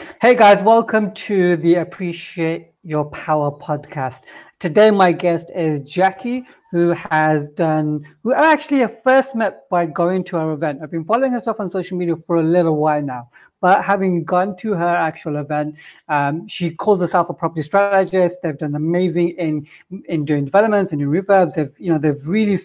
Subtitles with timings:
[0.00, 4.22] Hey guys, welcome to the Appreciate Your Power podcast.
[4.58, 10.24] Today, my guest is Jackie, who has done, who I actually first met by going
[10.24, 10.80] to our event.
[10.82, 14.24] I've been following her stuff on social media for a little while now, but having
[14.24, 15.76] gone to her actual event,
[16.08, 18.38] um, she calls herself a property strategist.
[18.42, 19.66] They've done amazing in
[20.06, 21.54] in doing developments and in refurbs.
[21.54, 22.56] They've you know they've really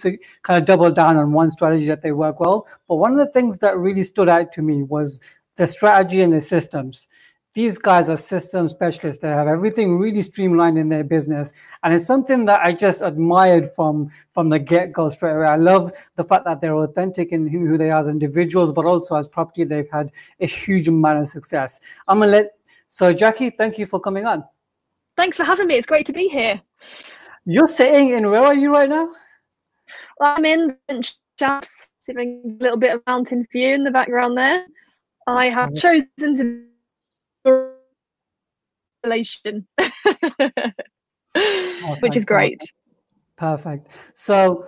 [0.44, 2.68] kind of doubled down on one strategy that they work well.
[2.88, 5.20] But one of the things that really stood out to me was
[5.56, 7.08] the strategy and the systems
[7.56, 9.22] these guys are system specialists.
[9.22, 13.72] They have everything really streamlined in their business, and it's something that I just admired
[13.74, 15.48] from from the get go straight away.
[15.48, 19.16] I love the fact that they're authentic in who they are as individuals, but also
[19.16, 21.80] as property, they've had a huge amount of success.
[22.10, 22.52] I'm gonna let
[22.90, 24.44] so Jackie, thank you for coming on.
[25.16, 25.76] Thanks for having me.
[25.76, 26.62] It's great to be here.
[27.46, 29.10] You're sitting in where are you right now?
[30.22, 30.76] I'm in
[31.38, 34.66] Chaps, sitting a little bit of mountain view in the background there.
[35.28, 36.64] I have chosen to
[39.04, 39.68] relation,
[41.36, 42.62] oh, which is great.
[43.38, 43.88] Perfect.
[44.16, 44.66] So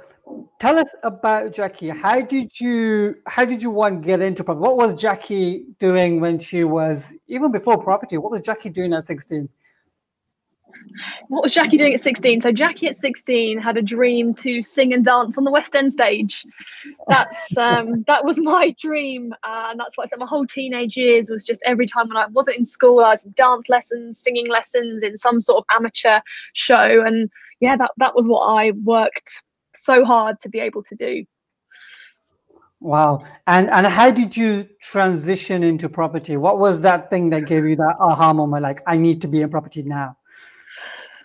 [0.60, 1.90] tell us about Jackie.
[1.90, 4.64] How did you how did you one get into property?
[4.64, 8.18] What was Jackie doing when she was even before property?
[8.18, 9.48] What was Jackie doing at 16?
[11.28, 12.42] What was Jackie doing at 16?
[12.42, 15.94] So Jackie at 16 had a dream to sing and dance on the West End
[15.94, 16.46] stage.
[17.08, 20.20] That's um, that was my dream, uh, and that's what I said.
[20.20, 23.26] my whole teenage years was just every time when I wasn't in school, I was
[23.26, 26.20] in dance lessons, singing lessons in some sort of amateur
[26.54, 29.44] show, and yeah, that that was what I worked
[29.76, 31.26] so hard to be able to do.
[32.80, 33.24] Wow.
[33.48, 36.38] And and how did you transition into property?
[36.38, 39.42] What was that thing that gave you that aha moment like I need to be
[39.42, 40.16] in property now?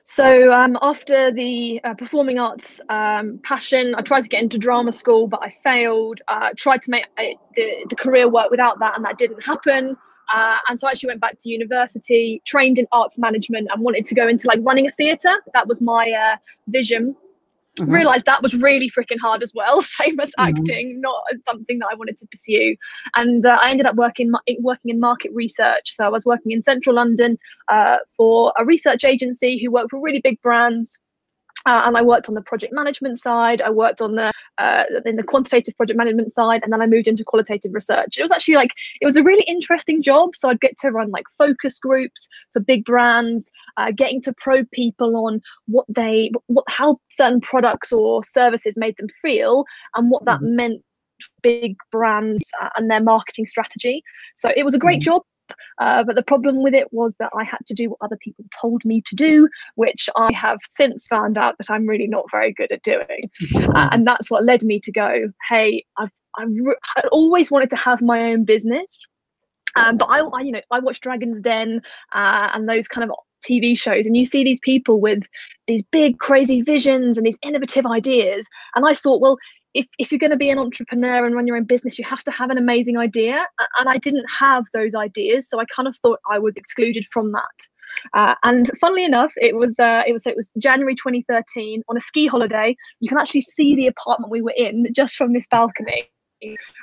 [0.05, 4.93] So um, after the uh, performing arts um, passion, I tried to get into drama
[4.93, 6.21] school, but I failed.
[6.27, 7.23] Uh, tried to make uh,
[7.55, 9.97] the, the career work without that, and that didn't happen.
[10.33, 14.05] Uh, and so I actually went back to university, trained in arts management, and wanted
[14.07, 15.35] to go into like running a theatre.
[15.55, 17.15] That was my uh, vision
[17.79, 17.91] mm-hmm.
[17.91, 20.57] realized that was really freaking hard as well same as mm-hmm.
[20.57, 22.77] acting not something that i wanted to pursue
[23.15, 26.63] and uh, i ended up working working in market research so i was working in
[26.63, 27.39] central london
[27.69, 30.99] uh, for a research agency who worked for really big brands
[31.67, 33.61] uh, and I worked on the project management side.
[33.61, 37.09] I worked on the uh, in the quantitative project management side, and then I moved
[37.09, 38.19] into qualitative research.
[38.19, 40.35] It was actually like it was a really interesting job.
[40.35, 44.71] So I'd get to run like focus groups for big brands, uh, getting to probe
[44.73, 49.65] people on what they, what how certain products or services made them feel,
[49.95, 50.57] and what that mm-hmm.
[50.57, 50.83] meant
[51.43, 54.03] big brands uh, and their marketing strategy.
[54.37, 55.13] So it was a great mm-hmm.
[55.13, 55.23] job.
[55.81, 58.45] Uh, but the problem with it was that I had to do what other people
[58.61, 62.53] told me to do, which I have since found out that I'm really not very
[62.53, 63.31] good at doing.
[63.75, 66.49] Uh, and that's what led me to go, hey, I've, I've
[66.97, 69.07] I always wanted to have my own business.
[69.77, 71.81] Um, but I, I, you know, I watch Dragon's Den
[72.15, 73.17] uh, and those kind of
[73.49, 75.23] TV shows, and you see these people with
[75.67, 78.47] these big, crazy visions and these innovative ideas.
[78.75, 79.39] And I thought, well,
[79.75, 82.23] if, if you're going to be an entrepreneur and run your own business, you have
[82.25, 83.47] to have an amazing idea.
[83.79, 87.33] And I didn't have those ideas, so I kind of thought I was excluded from
[87.33, 87.69] that.
[88.15, 92.01] Uh, and funnily enough, it was uh, it was it was January 2013 on a
[92.01, 92.77] ski holiday.
[93.01, 96.09] You can actually see the apartment we were in just from this balcony,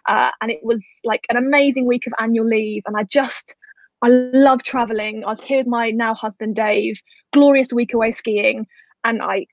[0.07, 2.83] uh, and it was like an amazing week of annual leave.
[2.85, 3.55] And I just
[4.01, 5.23] I love traveling.
[5.25, 7.01] I was here with my now husband Dave.
[7.33, 8.65] Glorious week away skiing,
[9.03, 9.45] and I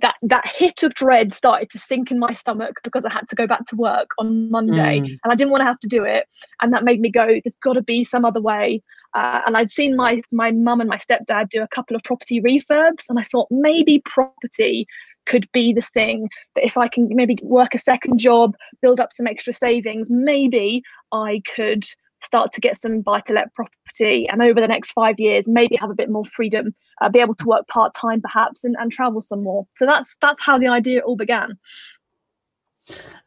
[0.00, 3.36] that that hit of dread started to sink in my stomach because I had to
[3.36, 5.18] go back to work on Monday, mm.
[5.22, 6.26] and I didn't want to have to do it,
[6.60, 7.26] and that made me go.
[7.26, 8.82] There's got to be some other way.
[9.14, 12.40] Uh, and I'd seen my my mum and my stepdad do a couple of property
[12.40, 14.86] refurbs, and I thought maybe property
[15.26, 19.12] could be the thing that if I can maybe work a second job, build up
[19.12, 20.82] some extra savings, maybe
[21.12, 21.84] I could
[22.22, 25.76] start to get some buy to let property and over the next five years maybe
[25.76, 29.20] have a bit more freedom uh, be able to work part-time perhaps and, and travel
[29.20, 29.66] some more.
[29.76, 31.58] So that's that's how the idea all began.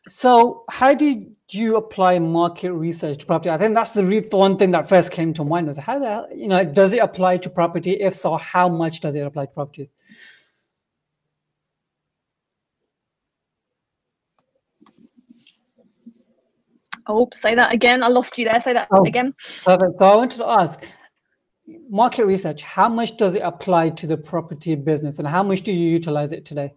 [0.07, 3.50] So how did you apply market research to property?
[3.50, 6.27] I think that's the one thing that first came to mind was how the hell,
[6.33, 7.92] you know does it apply to property?
[7.92, 9.89] If so how much does it apply to property
[17.07, 18.03] Oh, say that again.
[18.03, 18.62] I lost you there.
[18.62, 19.33] Say that oh, again.
[19.63, 19.98] Perfect.
[19.98, 20.83] So I wanted to ask
[21.89, 25.71] market research, how much does it apply to the property business and how much do
[25.71, 26.74] you utilize it today?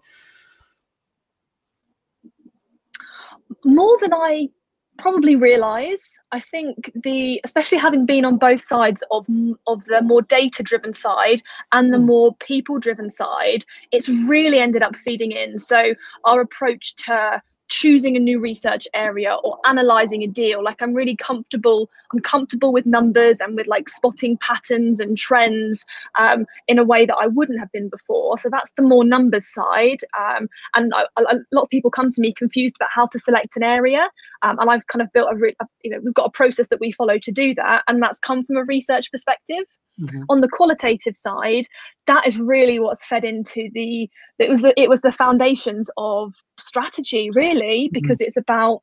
[3.65, 4.49] More than I
[4.97, 9.27] probably realize i think the especially having been on both sides of
[9.67, 11.41] of the more data driven side
[11.73, 12.07] and the hmm.
[12.07, 15.95] more people driven side it's really ended up feeding in so
[16.25, 20.63] our approach to choosing a new research area or analyzing a deal.
[20.63, 25.85] Like i'm really comfortable i'm comfortable with numbers and with like spotting patterns and trends
[26.19, 28.39] um, in a way that i wouldn't have been before.
[28.39, 30.01] So that's the more numbers side.
[30.19, 33.57] Um, and I, a lot of people come to me confused about how to select
[33.57, 34.09] an area.
[34.43, 36.81] Um, and i've kind of built a, a you know we've got a process that
[36.81, 39.65] we follow to do that and that's come from a research perspective
[40.01, 40.23] Mm-hmm.
[40.29, 41.67] On the qualitative side,
[42.07, 44.09] that is really what's fed into the
[44.39, 47.93] it was the, it was the foundations of strategy really mm-hmm.
[48.01, 48.27] because mm-hmm.
[48.27, 48.81] it's about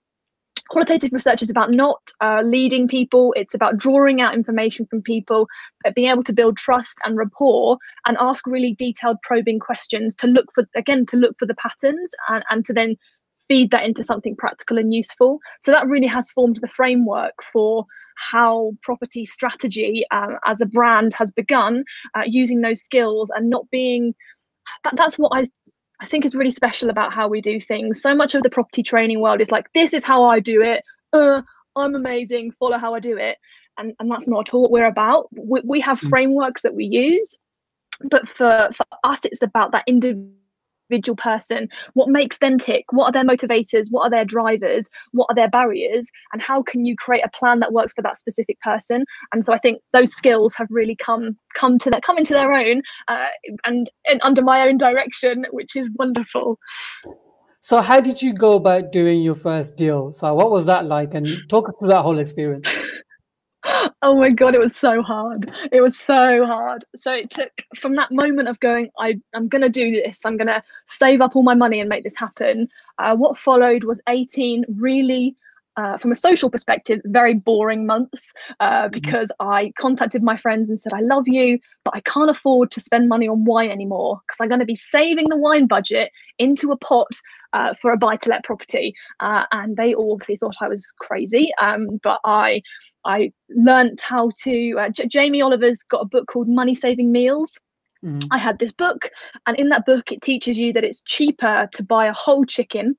[0.69, 5.47] qualitative research is about not uh, leading people it's about drawing out information from people
[5.83, 10.27] but being able to build trust and rapport and ask really detailed probing questions to
[10.27, 12.95] look for again to look for the patterns and, and to then
[13.51, 15.39] feed that into something practical and useful.
[15.59, 21.12] So that really has formed the framework for how property strategy um, as a brand
[21.15, 21.83] has begun
[22.15, 24.15] uh, using those skills and not being
[24.86, 25.50] that, that's what I
[26.00, 28.01] I think is really special about how we do things.
[28.01, 30.83] So much of the property training world is like, this is how I do it.
[31.12, 31.42] Uh,
[31.75, 32.53] I'm amazing.
[32.53, 33.38] Follow how I do it.
[33.77, 35.27] And, and that's not at all what we're about.
[35.36, 36.09] We, we have mm.
[36.09, 37.38] frameworks that we use,
[38.09, 40.40] but for, for us, it's about that individual
[40.91, 41.69] individual person.
[41.93, 42.85] What makes them tick?
[42.91, 43.88] What are their motivators?
[43.89, 44.89] What are their drivers?
[45.11, 46.09] What are their barriers?
[46.33, 49.05] And how can you create a plan that works for that specific person?
[49.33, 52.53] And so i think those skills have really come come to that come into their
[52.53, 53.27] own uh,
[53.65, 56.57] and, and under my own direction which is wonderful.
[57.61, 60.11] So how did you go about doing your first deal?
[60.13, 61.13] So what was that like?
[61.13, 62.67] And talk through that whole experience
[64.01, 67.95] oh my god it was so hard it was so hard so it took from
[67.95, 71.53] that moment of going I, i'm gonna do this i'm gonna save up all my
[71.53, 72.67] money and make this happen
[72.97, 75.35] uh, what followed was 18 really
[75.77, 78.91] uh, from a social perspective, very boring months uh, mm-hmm.
[78.91, 82.81] because I contacted my friends and said, I love you, but I can't afford to
[82.81, 86.71] spend money on wine anymore because I'm going to be saving the wine budget into
[86.71, 87.07] a pot
[87.53, 88.93] uh, for a buy to let property.
[89.19, 91.51] Uh, and they all obviously thought I was crazy.
[91.59, 92.61] Um, but I
[93.06, 94.75] I learned how to.
[94.80, 97.57] Uh, J- Jamie Oliver's got a book called Money Saving Meals.
[98.03, 98.25] Mm.
[98.31, 99.09] I had this book,
[99.45, 102.95] and in that book, it teaches you that it's cheaper to buy a whole chicken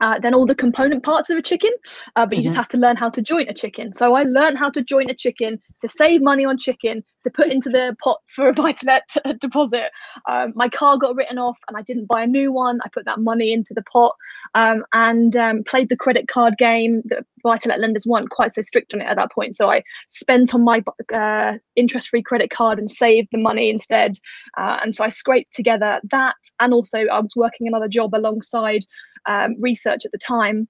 [0.00, 1.70] uh, than all the component parts of a chicken,
[2.16, 2.48] uh, but you mm-hmm.
[2.48, 3.92] just have to learn how to join a chicken.
[3.92, 7.48] So I learned how to join a chicken to save money on chicken to put
[7.48, 9.08] into the pot for a buy to let
[9.40, 9.90] deposit.
[10.28, 12.80] Um, my car got written off and I didn't buy a new one.
[12.84, 14.14] I put that money into the pot
[14.54, 17.02] um, and um, played the credit card game.
[17.04, 19.54] The buy to let lenders weren't quite so strict on it at that point.
[19.54, 20.82] So I spent on my
[21.14, 24.18] uh, interest free credit card and saved the money instead.
[24.58, 26.36] Uh, and so I scraped together that.
[26.60, 28.84] And also, I was working another job alongside
[29.26, 30.68] um, research at the time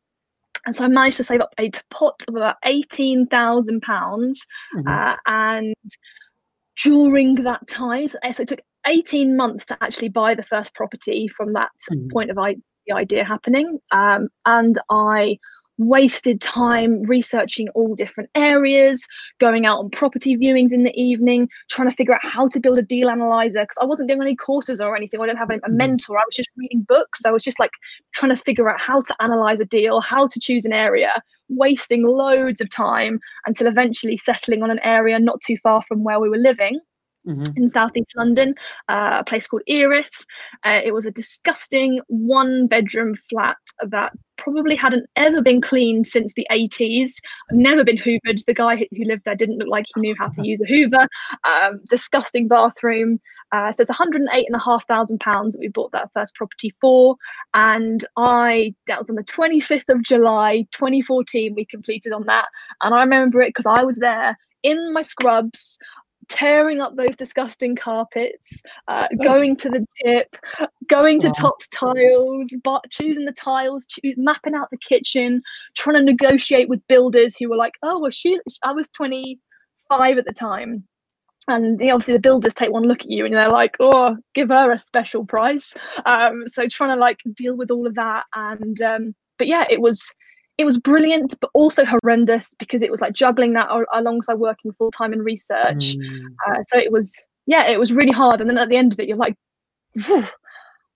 [0.67, 4.45] and so I managed to save up a pot of about eighteen thousand pounds,
[4.77, 4.87] mm-hmm.
[4.87, 5.75] uh, and
[6.83, 8.09] during that time.
[8.09, 12.11] So, it took 18 months to actually buy the first property from that mm.
[12.11, 12.57] point of I-
[12.87, 13.79] the idea happening.
[13.91, 15.39] Um, and I
[15.81, 19.05] wasted time researching all different areas,
[19.41, 22.79] going out on property viewings in the evening, trying to figure out how to build
[22.79, 25.21] a deal analyzer because I wasn't doing any courses or anything.
[25.21, 25.73] I didn't have a mm.
[25.73, 26.19] mentor.
[26.19, 27.25] I was just reading books.
[27.25, 27.73] I was just like
[28.13, 32.03] trying to figure out how to analyze a deal, how to choose an area, wasting
[32.03, 36.29] loads of time until eventually settling on an area not too far from where we
[36.29, 36.79] were living.
[37.29, 37.53] Mm-hmm.
[37.55, 38.55] in southeast London,
[38.89, 40.07] uh, a place called Erith.
[40.65, 46.33] Uh, it was a disgusting one bedroom flat that probably hadn't ever been cleaned since
[46.35, 47.13] the 80s,
[47.53, 48.45] never been hoovered.
[48.47, 51.07] The guy who lived there didn't look like he knew how to use a hoover.
[51.45, 53.21] Um, disgusting bathroom.
[53.53, 56.73] Uh, so it's 108 and a half thousand pounds that we bought that first property
[56.81, 57.17] for.
[57.55, 62.47] And I, that was on the 25th of July, 2014, we completed on that.
[62.83, 65.79] And I remember it because I was there in my scrubs
[66.31, 70.29] tearing up those disgusting carpets, uh, going to the tip,
[70.87, 71.33] going to oh.
[71.33, 75.43] Topps tiles, but choosing the tiles, mapping out the kitchen,
[75.75, 80.25] trying to negotiate with builders who were like, "Oh, well, she, I was 25 at
[80.25, 80.85] the time."
[81.49, 84.73] And obviously, the builders take one look at you and they're like, "Oh, give her
[84.73, 85.75] a special price."
[86.07, 89.81] Um, so trying to like deal with all of that, and um, but yeah, it
[89.81, 90.01] was
[90.61, 94.91] it was brilliant, but also horrendous because it was like juggling that alongside working full
[94.91, 95.97] time in research.
[95.97, 96.27] Mm.
[96.47, 98.43] Uh, so it was, yeah, it was really hard.
[98.43, 99.37] And then at the end of it, you're like,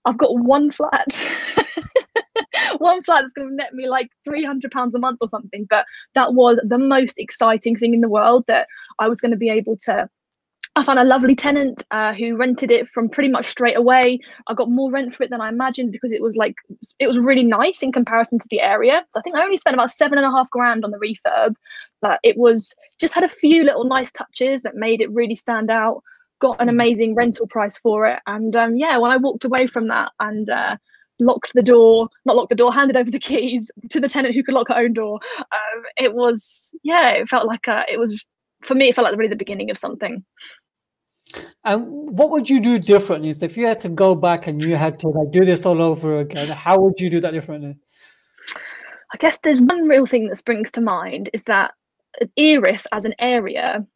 [0.04, 1.06] I've got one flat.
[2.78, 5.86] one flat that's going to net me like 300 pounds a month or something but
[6.14, 8.66] that was the most exciting thing in the world that
[8.98, 10.08] i was going to be able to
[10.76, 14.18] I found a lovely tenant uh, who rented it from pretty much straight away.
[14.48, 16.56] I got more rent for it than I imagined because it was like
[16.98, 19.04] it was really nice in comparison to the area.
[19.12, 21.54] So I think I only spent about seven and a half grand on the refurb,
[22.02, 25.70] but it was just had a few little nice touches that made it really stand
[25.70, 26.02] out.
[26.40, 29.86] Got an amazing rental price for it, and um, yeah, when I walked away from
[29.88, 30.76] that and uh,
[31.20, 34.42] locked the door, not locked the door, handed over the keys to the tenant who
[34.42, 35.20] could lock her own door.
[35.38, 38.22] Um, it was, yeah, it felt like a, it was,
[38.64, 40.24] for me, it felt like really the beginning of something.
[41.64, 41.86] And
[42.18, 43.32] what would you do differently?
[43.32, 45.80] So if you had to go back and you had to like do this all
[45.82, 47.76] over again, how would you do that differently?
[49.12, 51.72] I guess there's one real thing that springs to mind is that
[52.36, 53.86] Erith as an area,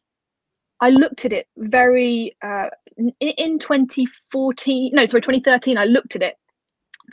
[0.81, 2.69] I looked at it very uh,
[3.19, 4.91] in 2014.
[4.93, 5.77] No, sorry, 2013.
[5.77, 6.35] I looked at it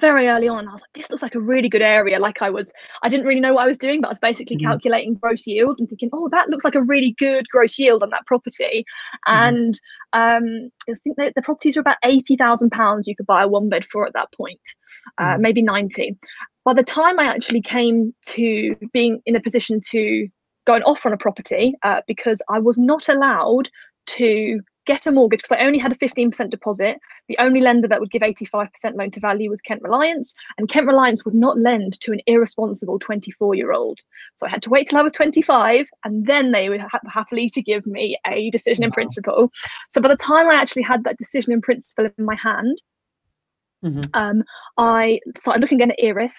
[0.01, 0.69] very early on.
[0.69, 2.19] I was like, this looks like a really good area.
[2.19, 2.73] Like I was,
[3.03, 4.71] I didn't really know what I was doing, but I was basically mm-hmm.
[4.71, 8.11] calculating gross yield and thinking, oh, that looks like a really good gross yield on
[8.11, 8.85] that property.
[9.29, 9.33] Mm-hmm.
[9.33, 9.81] And
[10.13, 13.49] um, I think that the properties were about eighty thousand pounds you could buy a
[13.49, 14.61] one bed for at that point,
[15.19, 15.43] uh, mm-hmm.
[15.43, 16.17] maybe ninety.
[16.65, 20.29] By the time I actually came to being in a position to
[20.67, 23.69] go and offer on a property, uh, because I was not allowed
[24.07, 26.99] to get a mortgage because I only had a 15% deposit.
[27.29, 30.87] The only lender that would give 85% loan to value was Kent Reliance, and Kent
[30.87, 34.01] Reliance would not lend to an irresponsible 24 year old.
[34.37, 37.49] So I had to wait till I was 25, and then they would ha- happily
[37.51, 39.51] to give me a decision in principle.
[39.91, 42.77] So by the time I actually had that decision in principle in my hand,
[43.85, 44.01] mm-hmm.
[44.15, 44.45] um,
[44.79, 46.37] I started looking at Erith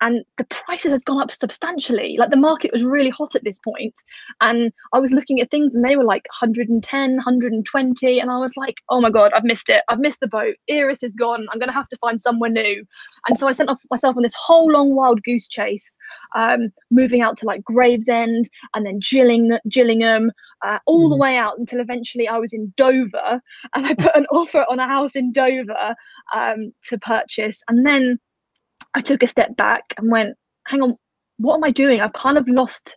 [0.00, 2.16] and the prices had gone up substantially.
[2.18, 3.94] Like the market was really hot at this point
[4.40, 8.56] and i was looking at things and they were like 110 120 and i was
[8.56, 9.82] like oh my god i've missed it.
[9.88, 10.54] I've missed the boat.
[10.68, 11.46] Erith is gone.
[11.50, 12.84] I'm going to have to find somewhere new.
[13.26, 15.98] And so i sent off myself on this whole long wild goose chase
[16.34, 20.30] um, moving out to like gravesend and then Gilling, gillingham
[20.66, 21.10] uh, all mm.
[21.10, 23.40] the way out until eventually i was in dover
[23.74, 25.94] and i put an offer on a house in dover
[26.34, 27.62] um, to purchase.
[27.68, 28.18] And then
[28.98, 30.36] I took a step back and went,
[30.66, 30.96] hang on,
[31.36, 32.00] what am I doing?
[32.00, 32.96] I've kind of lost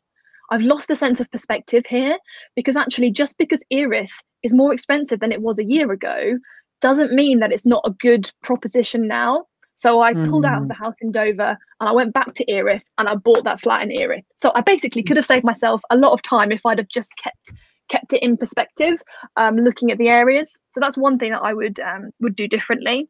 [0.49, 2.17] I've lost the sense of perspective here
[2.55, 4.11] because actually just because Erith
[4.43, 6.37] is more expensive than it was a year ago
[6.81, 9.45] doesn't mean that it's not a good proposition now.
[9.75, 10.67] So I pulled out of mm.
[10.67, 13.83] the house in Dover and I went back to Erith and I bought that flat
[13.83, 14.25] in Erith.
[14.35, 17.15] So I basically could have saved myself a lot of time if I'd have just
[17.15, 17.53] kept
[17.89, 19.01] kept it in perspective,
[19.37, 20.59] um, looking at the areas.
[20.71, 23.07] So that's one thing that I would um, would do differently.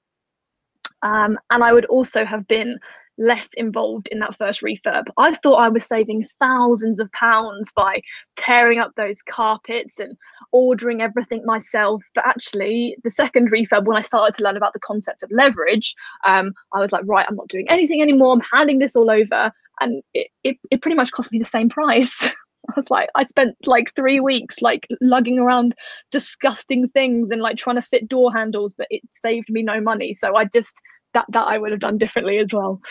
[1.04, 2.80] Um, and I would also have been
[3.18, 5.06] less involved in that first refurb.
[5.18, 8.02] I thought I was saving thousands of pounds by
[8.36, 10.18] tearing up those carpets and
[10.52, 12.04] ordering everything myself.
[12.16, 15.96] But actually, the second refurb, when I started to learn about the concept of leverage,
[16.26, 18.34] um, I was like, right, I'm not doing anything anymore.
[18.34, 19.52] I'm handing this all over.
[19.80, 22.34] And it, it, it pretty much cost me the same price.
[22.70, 25.76] I was like, I spent like three weeks like lugging around
[26.12, 30.14] disgusting things and like trying to fit door handles, but it saved me no money.
[30.14, 30.82] So I just
[31.14, 32.82] that that I would have done differently as well.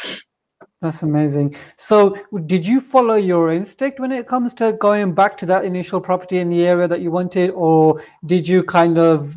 [0.83, 1.57] That's amazing.
[1.77, 6.01] So, did you follow your instinct when it comes to going back to that initial
[6.01, 9.35] property in the area that you wanted, or did you kind of,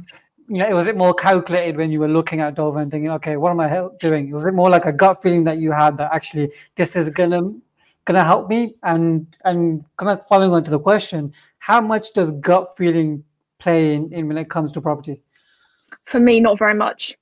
[0.48, 3.36] you know, was it more calculated when you were looking at Dover and thinking, okay,
[3.36, 4.32] what am I doing?
[4.32, 7.52] Was it more like a gut feeling that you had that actually this is gonna
[8.06, 8.76] gonna help me?
[8.84, 13.24] And and kind of following on to the question, how much does gut feeling
[13.60, 15.22] play in, in when it comes to property?
[16.06, 17.16] For me, not very much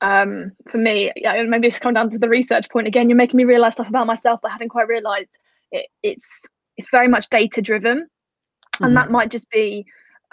[0.00, 3.08] um, for me, yeah, maybe it's come down to the research point again.
[3.08, 5.38] You're making me realize stuff about myself that I hadn't quite realized.
[5.72, 8.84] It, it's it's very much data driven, mm-hmm.
[8.84, 9.86] and that might just be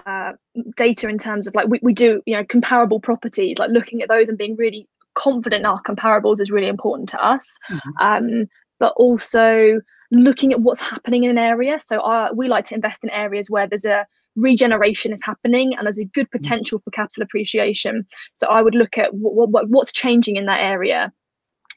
[0.05, 0.33] uh,
[0.75, 4.09] data in terms of like we, we do you know comparable properties, like looking at
[4.09, 7.57] those and being really confident in our comparables is really important to us.
[7.69, 7.89] Mm-hmm.
[8.05, 8.47] Um,
[8.83, 9.79] but also
[10.11, 11.79] looking at what's happening in an area.
[11.79, 15.73] So our, uh, we like to invest in areas where there's a regeneration is happening
[15.73, 16.31] and there's a good mm.
[16.31, 18.05] potential for capital appreciation.
[18.33, 21.13] So I would look at what, what, what's changing in that area.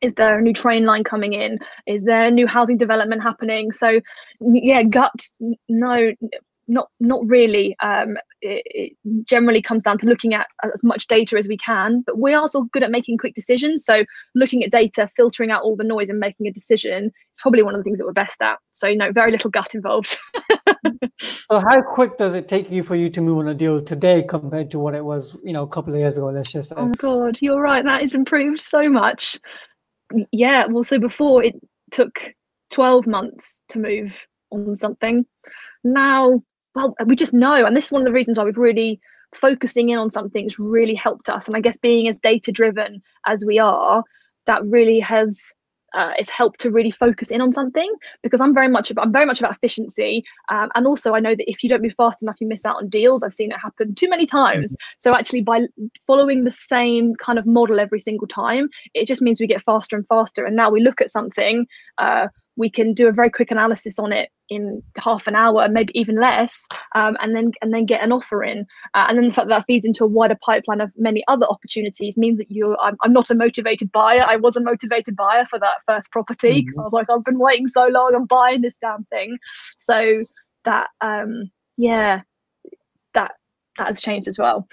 [0.03, 1.61] Is there a new train line coming in?
[1.87, 3.71] Is there a new housing development happening?
[3.71, 4.01] So,
[4.41, 5.15] yeah, gut,
[5.69, 6.11] no,
[6.69, 7.77] not not really.
[7.83, 8.93] Um, it, it,
[9.25, 12.41] generally comes down to looking at as much data as we can, but we are
[12.41, 13.85] also good at making quick decisions.
[13.85, 14.05] So
[14.35, 17.75] looking at data, filtering out all the noise, and making a decision is probably one
[17.75, 18.59] of the things that we're best at.
[18.73, 20.19] So you know, very little gut involved.
[21.21, 24.25] so how quick does it take you for you to move on a deal today
[24.29, 26.27] compared to what it was, you know, a couple of years ago?
[26.27, 26.77] Let's just say.
[26.79, 27.85] Oh God, you're right.
[27.85, 29.39] That has improved so much.
[30.33, 30.67] Yeah.
[30.67, 31.55] Well, so before it
[31.91, 32.19] took
[32.71, 35.25] 12 months to move on something.
[35.85, 36.43] Now
[36.77, 37.65] well, we just know.
[37.65, 39.01] And this is one of the reasons why we've really
[39.35, 41.49] focusing in on something has really helped us.
[41.49, 44.05] And I guess being as data driven as we are,
[44.45, 45.53] that really has
[45.95, 47.91] uh, it's helped to really focus in on something
[48.23, 51.35] because I'm very much about, I'm very much about efficiency, um, and also I know
[51.35, 53.23] that if you don't move fast enough, you miss out on deals.
[53.23, 54.73] I've seen it happen too many times.
[54.73, 54.95] Mm-hmm.
[54.99, 55.63] So actually, by
[56.07, 59.97] following the same kind of model every single time, it just means we get faster
[59.97, 60.45] and faster.
[60.45, 61.67] And now we look at something.
[61.97, 65.99] Uh, we can do a very quick analysis on it in half an hour, maybe
[65.99, 68.67] even less, um, and then and then get an offer in.
[68.95, 71.47] Uh, and then the fact that, that feeds into a wider pipeline of many other
[71.47, 74.25] opportunities means that you, I'm, I'm not a motivated buyer.
[74.27, 76.81] I was a motivated buyer for that first property because mm-hmm.
[76.81, 79.39] I was like, I've been waiting so long, I'm buying this damn thing.
[79.79, 80.25] So
[80.65, 82.23] that, um, yeah,
[83.15, 83.33] that
[83.79, 84.67] that has changed as well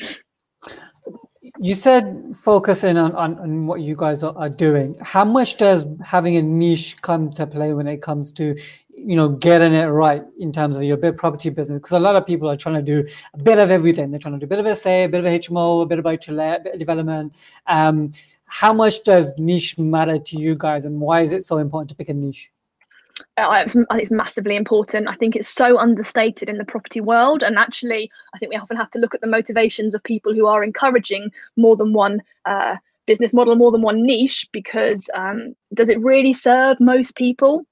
[1.59, 4.95] you said focusing on, on, on what you guys are, are, doing.
[5.01, 8.57] How much does having a niche come to play when it comes to,
[8.95, 11.79] you know, getting it right in terms of your property business?
[11.79, 14.09] Because a lot of people are trying to do a bit of everything.
[14.09, 16.05] They're trying to do a bit of SA, a bit of HMO, a bit of
[16.05, 17.33] buy to let, development.
[17.67, 18.13] Um,
[18.45, 21.95] how much does niche matter to you guys, and why is it so important to
[21.95, 22.51] pick a niche?
[23.37, 25.07] I think it's massively important.
[25.07, 27.43] I think it's so understated in the property world.
[27.43, 30.47] And actually, I think we often have to look at the motivations of people who
[30.47, 35.89] are encouraging more than one uh, business model, more than one niche, because um, does
[35.89, 37.65] it really serve most people?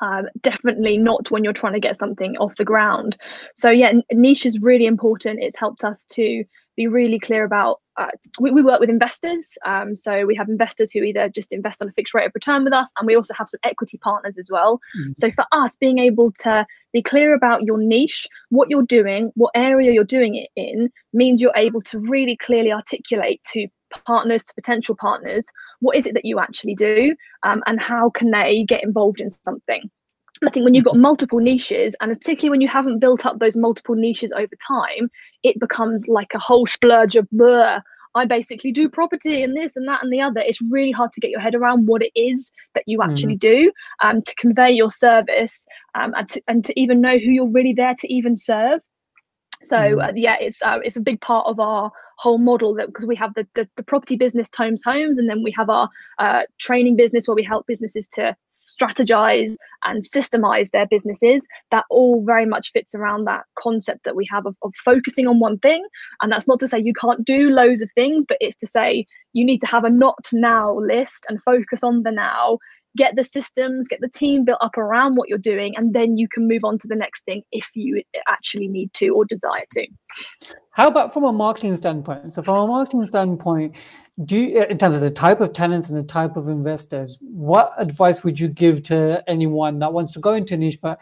[0.00, 3.16] Um, definitely not when you're trying to get something off the ground.
[3.54, 5.42] So, yeah, niche is really important.
[5.42, 6.44] It's helped us to
[6.78, 8.06] be really clear about uh,
[8.38, 11.88] we, we, work with investors um, so we have investors who either just invest on
[11.88, 14.48] a fixed rate of return with us and we also have some equity partners as
[14.50, 15.10] well mm-hmm.
[15.16, 19.50] so for us being able to be clear about your niche what you're doing what
[19.56, 23.66] area you're doing it in means you're able to really clearly articulate to
[24.06, 25.44] partners to potential partners
[25.80, 29.28] what is it that you actually do um, and how can they get involved in
[29.28, 29.90] something
[30.46, 33.56] I think when you've got multiple niches, and particularly when you haven't built up those
[33.56, 35.10] multiple niches over time,
[35.42, 37.80] it becomes like a whole splurge of blur.
[38.14, 40.40] I basically do property and this and that and the other.
[40.40, 43.40] It's really hard to get your head around what it is that you actually mm.
[43.40, 47.52] do um, to convey your service um, and, to, and to even know who you're
[47.52, 48.80] really there to even serve.
[49.62, 50.08] So mm.
[50.08, 53.16] uh, yeah, it's uh, it's a big part of our whole model that because we
[53.16, 55.88] have the, the, the property business Tomes Homes, and then we have our
[56.18, 61.46] uh, training business where we help businesses to strategize and systemize their businesses.
[61.70, 65.40] That all very much fits around that concept that we have of, of focusing on
[65.40, 65.86] one thing.
[66.22, 69.06] And that's not to say you can't do loads of things, but it's to say
[69.32, 72.58] you need to have a not now list and focus on the now
[72.98, 76.28] get the systems, get the team built up around what you're doing, and then you
[76.28, 79.86] can move on to the next thing if you actually need to or desire to.
[80.72, 82.32] How about from a marketing standpoint?
[82.32, 83.76] So, from a marketing standpoint,
[84.24, 87.72] do you, in terms of the type of tenants and the type of investors, what
[87.78, 91.00] advice would you give to anyone that wants to go into a niche, but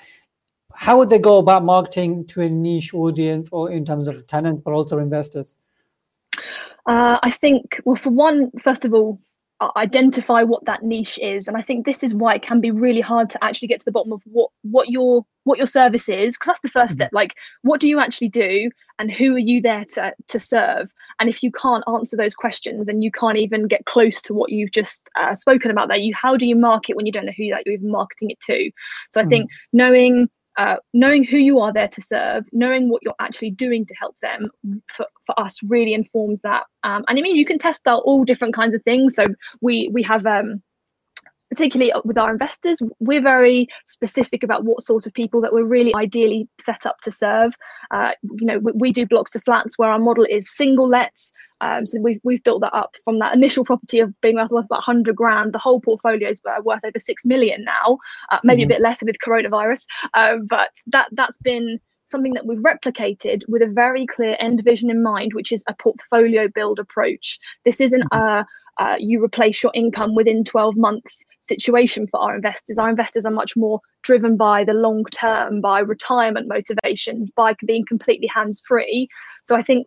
[0.75, 4.61] how would they go about marketing to a niche audience or in terms of tenants,
[4.63, 5.57] but also investors?
[6.87, 9.19] Uh, I think, well, for one, first of all,
[9.77, 13.01] identify what that niche is and i think this is why it can be really
[13.01, 16.37] hard to actually get to the bottom of what what your what your service is
[16.37, 16.93] because that's the 1st mm-hmm.
[16.93, 20.91] step like what do you actually do and who are you there to to serve
[21.19, 24.51] and if you can't answer those questions and you can't even get close to what
[24.51, 27.33] you've just uh, spoken about there you how do you market when you don't know
[27.35, 28.71] who that you're even marketing it to
[29.11, 29.31] so i mm-hmm.
[29.31, 33.85] think knowing uh, knowing who you are there to serve, knowing what you're actually doing
[33.87, 34.51] to help them
[34.95, 36.65] for, for us really informs that.
[36.83, 39.15] Um, and I mean, you can test out all different kinds of things.
[39.15, 39.27] So
[39.61, 40.63] we we have um,
[41.51, 45.95] particularly with our investors, we're very specific about what sort of people that we're really
[45.95, 47.55] ideally set up to serve.
[47.91, 51.33] Uh, you know, we, we, do blocks of flats where our model is single lets.
[51.61, 54.69] Um, so we've, we've built that up from that initial property of being worth about
[54.71, 55.53] 100 grand.
[55.53, 57.99] The whole portfolio is worth over 6 million now,
[58.31, 58.73] uh, maybe mm-hmm.
[58.73, 59.85] a bit less with coronavirus.
[60.15, 64.91] Uh, but that that's been something that we've replicated with a very clear end vision
[64.91, 67.39] in mind, which is a portfolio build approach.
[67.65, 68.41] This isn't mm-hmm.
[68.41, 68.47] a
[68.79, 72.79] uh, you replace your income within 12 months situation for our investors.
[72.79, 77.85] Our investors are much more driven by the long term, by retirement motivations, by being
[77.89, 79.09] completely hands free.
[79.45, 79.87] So I think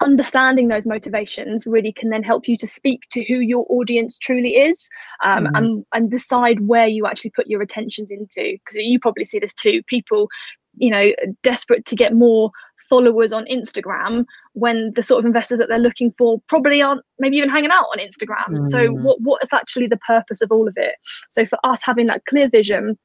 [0.00, 4.50] understanding those motivations really can then help you to speak to who your audience truly
[4.50, 4.88] is
[5.24, 5.56] um, mm-hmm.
[5.56, 9.54] and, and decide where you actually put your attentions into because you probably see this
[9.54, 10.28] too people
[10.76, 11.10] you know
[11.42, 12.50] desperate to get more
[12.88, 17.36] followers on Instagram when the sort of investors that they're looking for probably aren't maybe
[17.36, 18.58] even hanging out on Instagram.
[18.58, 18.70] Mm.
[18.70, 20.94] So what what is actually the purpose of all of it?
[21.30, 22.98] So for us having that clear vision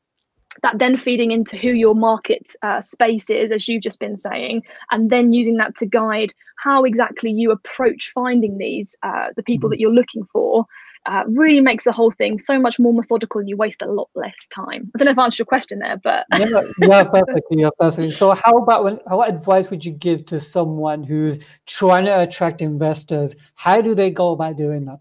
[0.62, 4.62] that then feeding into who your market uh, space is, as you've just been saying,
[4.92, 9.68] and then using that to guide how exactly you approach finding these uh, the people
[9.68, 9.72] mm.
[9.72, 10.66] that you're looking for,
[11.06, 14.10] uh, really makes the whole thing so much more methodical and you waste a lot
[14.16, 14.90] less time.
[14.96, 18.12] I don't know if I answered your question there, but yeah, yeah, perfectly, yeah, perfectly.
[18.12, 18.96] So, how about when?
[19.08, 23.36] What advice would you give to someone who's trying to attract investors?
[23.56, 25.00] How do they go about doing that?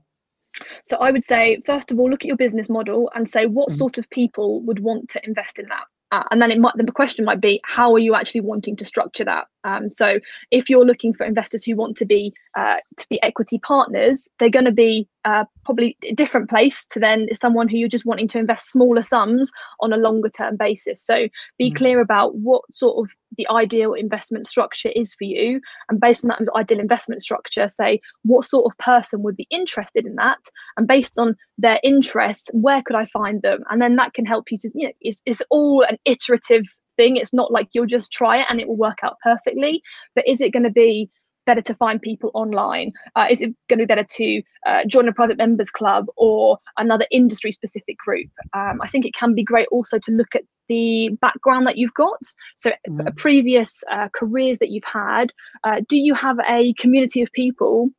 [0.85, 3.69] So, I would say first of all, look at your business model and say what
[3.69, 3.77] mm-hmm.
[3.77, 5.85] sort of people would want to invest in that.
[6.11, 8.85] Uh, and then it might the question might be how are you actually wanting to
[8.85, 10.19] structure that Um, so
[10.51, 14.51] if you're looking for investors who want to be uh, to be equity partners, they're
[14.51, 18.29] going to be uh, probably a different place to then someone who you're just wanting
[18.29, 21.05] to invest smaller sums on a longer term basis.
[21.05, 21.77] So be mm.
[21.77, 26.29] clear about what sort of the ideal investment structure is for you, and based on
[26.31, 30.41] that ideal investment structure, say what sort of person would be interested in that,
[30.77, 34.51] and based on their interests, where could I find them, and then that can help
[34.51, 36.65] you to you know it's, it's all an iterative
[36.97, 37.17] thing.
[37.17, 39.83] It's not like you'll just try it and it will work out perfectly.
[40.15, 41.11] But is it going to be
[41.47, 42.93] better to find people online?
[43.17, 46.59] Uh, is it going to be better to uh, join a private members club or
[46.79, 48.31] another industry specific group?
[48.55, 51.95] Um, I think it can be great also to look at the background that you've
[51.95, 52.19] got.
[52.57, 53.09] So, mm-hmm.
[53.17, 55.33] previous uh, careers that you've had,
[55.65, 57.91] uh, do you have a community of people?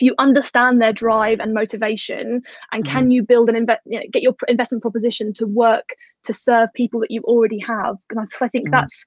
[0.00, 3.12] you understand their drive and motivation and can mm-hmm.
[3.12, 5.90] you build an invest you know, get your investment proposition to work
[6.26, 8.72] to serve people that you already have and i think mm-hmm.
[8.72, 9.04] that's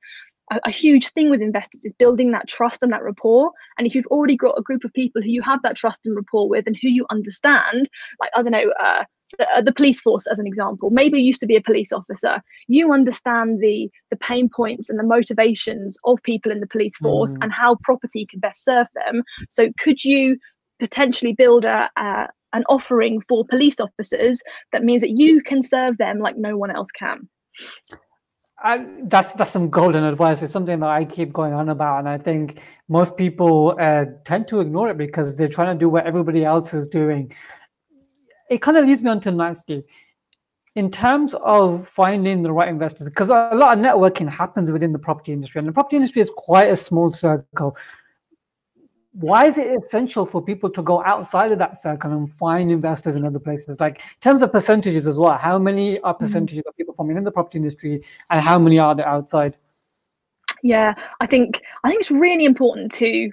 [0.52, 3.94] a, a, huge thing with investors is building that trust and that rapport and if
[3.94, 6.66] you've already got a group of people who you have that trust and rapport with
[6.68, 9.04] and who you understand like i don't know uh,
[9.38, 11.92] the, uh, the, police force as an example maybe you used to be a police
[11.92, 16.98] officer you understand the the pain points and the motivations of people in the police
[16.98, 17.44] force mm.
[17.44, 20.38] and how property can best serve them so could you
[20.80, 25.98] potentially build a, a an offering for police officers that means that you can serve
[25.98, 27.28] them like no one else can.
[28.62, 30.44] I, that's that's some golden advice.
[30.44, 34.50] It's something that I keep going on about, and I think most people uh, tend
[34.50, 37.32] to ignore it because they're trying to do what everybody else is doing.
[38.50, 39.86] It kind of leads me on to nicely
[40.76, 45.00] in terms of finding the right investors, because a lot of networking happens within the
[45.00, 47.78] property industry, and the property industry is quite a small circle
[49.13, 53.15] why is it essential for people to go outside of that circle and find investors
[53.15, 53.80] in other places?
[53.80, 56.24] Like in terms of percentages as well, how many are mm-hmm.
[56.24, 59.58] percentages of people from in the property industry and how many are there outside?
[60.62, 63.32] Yeah, I think I think it's really important to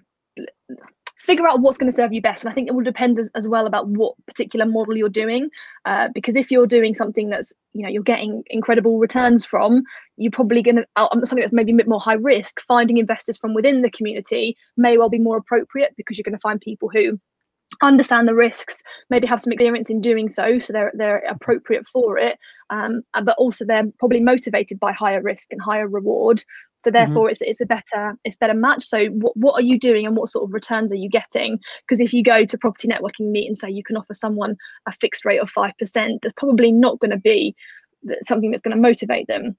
[1.26, 3.28] figure out what's going to serve you best and i think it will depend as,
[3.34, 5.50] as well about what particular model you're doing
[5.84, 9.82] uh, because if you're doing something that's you know you're getting incredible returns from
[10.16, 13.36] you're probably going to um, something that's maybe a bit more high risk finding investors
[13.36, 16.88] from within the community may well be more appropriate because you're going to find people
[16.88, 17.18] who
[17.82, 22.16] understand the risks maybe have some experience in doing so so they're they're appropriate for
[22.16, 22.38] it
[22.70, 26.42] um, but also they're probably motivated by higher risk and higher reward
[26.86, 27.04] so mm-hmm.
[27.04, 27.32] therefore, mm-hmm.
[27.32, 28.84] it's it's a better it's better match.
[28.84, 31.58] So what what are you doing and what sort of returns are you getting?
[31.82, 34.92] Because if you go to property networking meet and say you can offer someone a
[34.92, 37.56] fixed rate of five percent, there's probably not going to be
[38.24, 39.56] something that's going to motivate them.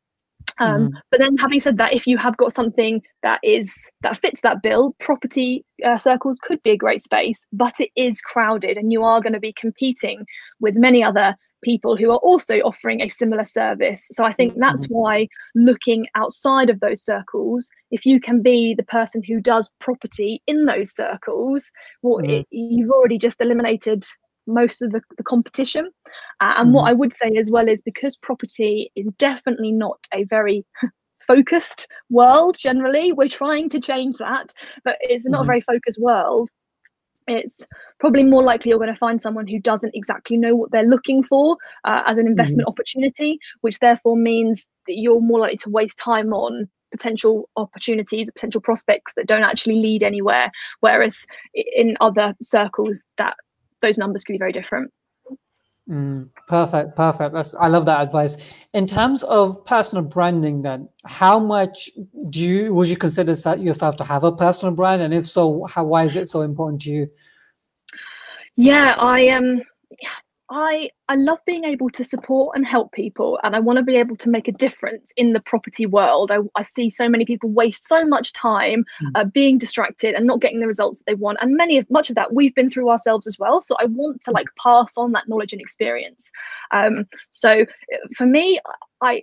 [0.60, 0.92] Um, mm.
[1.12, 4.64] But then, having said that, if you have got something that is that fits that
[4.64, 9.04] bill, property uh, circles could be a great space, but it is crowded, and you
[9.04, 10.26] are going to be competing
[10.62, 14.06] with many other people who are also offering a similar service.
[14.12, 14.94] So I think that's mm-hmm.
[14.94, 20.42] why looking outside of those circles, if you can be the person who does property
[20.48, 22.40] in those circles, well, mm.
[22.40, 24.06] it, you've already just eliminated
[24.46, 25.90] most of the, the competition.
[26.40, 26.74] Uh, and mm.
[26.74, 26.90] what mm-hmm.
[26.90, 30.66] I would say as well is because property is definitely not a very
[31.28, 35.44] focused world generally, we're trying to change that, but it's not mm.
[35.44, 36.50] a very focused world
[37.28, 37.68] it's
[38.00, 41.24] probably more likely you're going to find someone who doesn't exactly know what they're looking
[41.24, 42.72] for uh, as an investment mm.
[42.72, 48.62] opportunity, which therefore means that you're more likely to waste time on potential opportunities, potential
[48.62, 50.52] prospects that don't actually lead anywhere.
[50.80, 53.36] Whereas in other circles, that
[53.82, 54.92] those numbers could be very different.
[55.90, 57.34] Mm, perfect, perfect.
[57.34, 58.36] That's I love that advice.
[58.74, 61.90] In terms of personal branding, then, how much
[62.30, 65.86] do you would you consider yourself to have a personal brand, and if so, how
[65.86, 67.10] why is it so important to you?
[68.58, 69.46] Yeah, I am.
[69.46, 69.62] Um,
[70.50, 73.98] I I love being able to support and help people, and I want to be
[73.98, 76.32] able to make a difference in the property world.
[76.32, 79.12] I, I see so many people waste so much time mm.
[79.16, 82.10] uh, being distracted and not getting the results that they want, and many of much
[82.10, 83.62] of that we've been through ourselves as well.
[83.62, 86.32] So I want to like pass on that knowledge and experience.
[86.72, 88.60] Um, so uh, for me,
[89.02, 89.22] I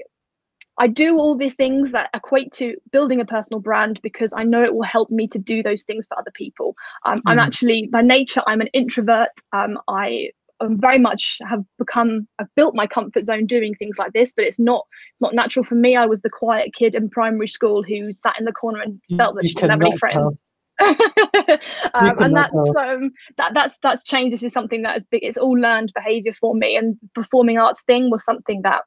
[0.77, 4.61] I do all the things that equate to building a personal brand because I know
[4.61, 6.75] it will help me to do those things for other people.
[7.07, 7.23] Um, mm.
[7.27, 9.31] I'm actually by nature I'm an introvert.
[9.53, 10.31] Um, I
[10.61, 14.45] um, very much have become I've built my comfort zone doing things like this, but
[14.45, 15.97] it's not it's not natural for me.
[15.97, 19.35] I was the quiet kid in primary school who sat in the corner and felt
[19.37, 20.43] that you she didn't have any friends.
[20.81, 24.33] um, and that's um, that that's that's changed.
[24.33, 25.23] This is something that is big.
[25.23, 28.83] It's all learned behaviour for me, and performing arts thing was something that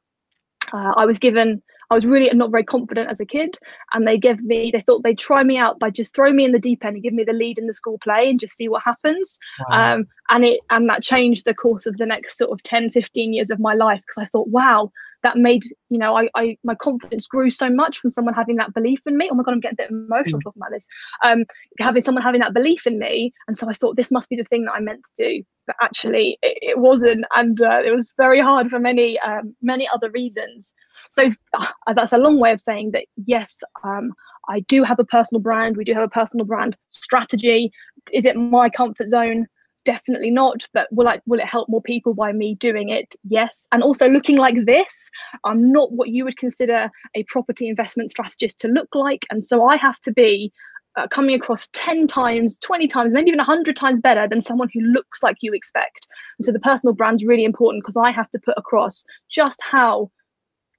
[0.72, 3.56] uh, I was given I was really not very confident as a kid,
[3.92, 6.52] and they gave me they thought they'd try me out by just throwing me in
[6.52, 8.68] the deep end and give me the lead in the school play and just see
[8.68, 9.38] what happens.
[9.68, 9.94] Wow.
[9.94, 13.32] Um, and it and that changed the course of the next sort of 10, 15
[13.32, 14.90] years of my life because I thought, wow,
[15.22, 18.74] that made you know I, I my confidence grew so much from someone having that
[18.74, 20.44] belief in me oh my god i'm getting a bit emotional mm.
[20.44, 20.86] talking about this
[21.24, 21.44] um
[21.80, 24.44] having someone having that belief in me and so i thought this must be the
[24.44, 28.12] thing that i meant to do but actually it, it wasn't and uh, it was
[28.16, 30.74] very hard for many um, many other reasons.
[31.12, 34.12] So uh, that's a long way of saying that yes um,
[34.48, 37.70] i do have a personal brand we do have a personal brand strategy.
[38.12, 39.46] Is it my comfort zone?
[39.84, 43.14] Definitely not but will I will it help more people by me doing it?
[43.24, 43.68] Yes.
[43.72, 45.10] And also looking like this
[45.44, 49.66] I'm not what you would consider a property investment strategist to look like and so
[49.66, 50.52] I have to be
[50.98, 54.80] uh, coming across 10 times 20 times maybe even 100 times better than someone who
[54.80, 56.08] looks like you expect.
[56.38, 60.10] And so the personal brand's really important because I have to put across just how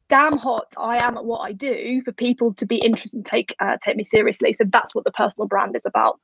[0.10, 3.56] damn hot I am at what I do for people to be interested and take
[3.60, 4.54] uh, take me seriously.
[4.54, 6.20] So that's what the personal brand is about.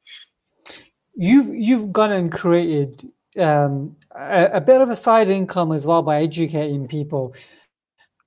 [1.16, 6.02] You've you've gone and created um, a, a, bit of a side income as well
[6.02, 7.34] by educating people.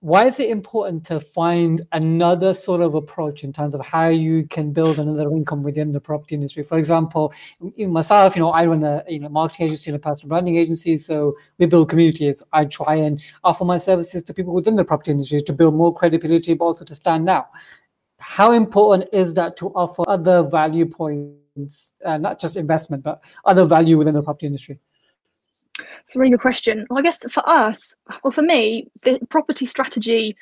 [0.00, 4.46] Why is it important to find another sort of approach in terms of how you
[4.46, 6.62] can build another income within the property industry?
[6.62, 7.32] For example,
[7.76, 10.96] myself, you know, I run a you know marketing agency and a personal branding agency,
[10.96, 12.44] so we build communities.
[12.52, 15.92] I try and offer my services to people within the property industry to build more
[15.92, 17.48] credibility, but also to stand out.
[18.18, 21.38] How important is that to offer other value points?
[22.04, 24.78] uh, not just investment, but other value within the property industry?
[26.08, 26.86] It's a really good question.
[26.88, 27.94] Well, I guess for us,
[28.24, 30.38] well, for me, the property strategy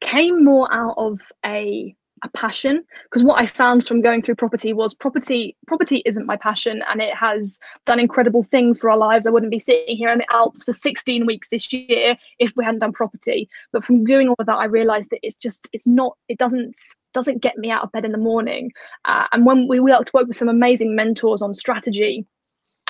[0.00, 4.74] came more out of a a passion because what i found from going through property
[4.74, 9.26] was property property isn't my passion and it has done incredible things for our lives
[9.26, 12.64] i wouldn't be sitting here in the alps for 16 weeks this year if we
[12.64, 15.86] hadn't done property but from doing all of that i realized that it's just it's
[15.86, 16.76] not it doesn't
[17.12, 18.72] doesn't get me out of bed in the morning.
[19.04, 22.26] Uh, and when we, we to work with some amazing mentors on strategy,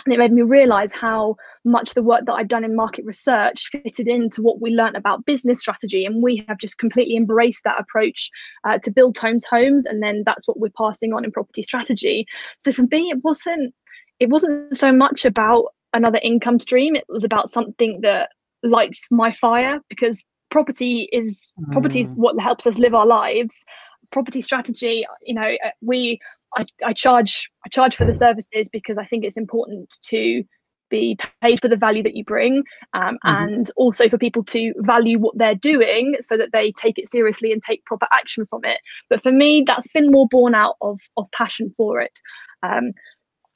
[0.04, 3.68] and it made me realize how much the work that I'd done in market research
[3.70, 6.04] fitted into what we learned about business strategy.
[6.04, 8.30] And we have just completely embraced that approach
[8.64, 9.86] uh, to build homes homes.
[9.86, 12.26] And then that's what we're passing on in property strategy.
[12.58, 13.74] So for me, it wasn't
[14.18, 16.94] it wasn't so much about another income stream.
[16.94, 18.30] It was about something that
[18.62, 21.72] lights my fire because property is mm.
[21.72, 22.18] property is mm.
[22.18, 23.64] what helps us live our lives
[24.12, 26.18] property strategy you know uh, we
[26.56, 30.44] I, I charge i charge for the services because i think it's important to
[30.90, 33.28] be paid for the value that you bring um, mm-hmm.
[33.28, 37.52] and also for people to value what they're doing so that they take it seriously
[37.52, 38.78] and take proper action from it.
[39.08, 42.18] But for me that's been more born out of of passion for it.
[42.62, 42.92] Um,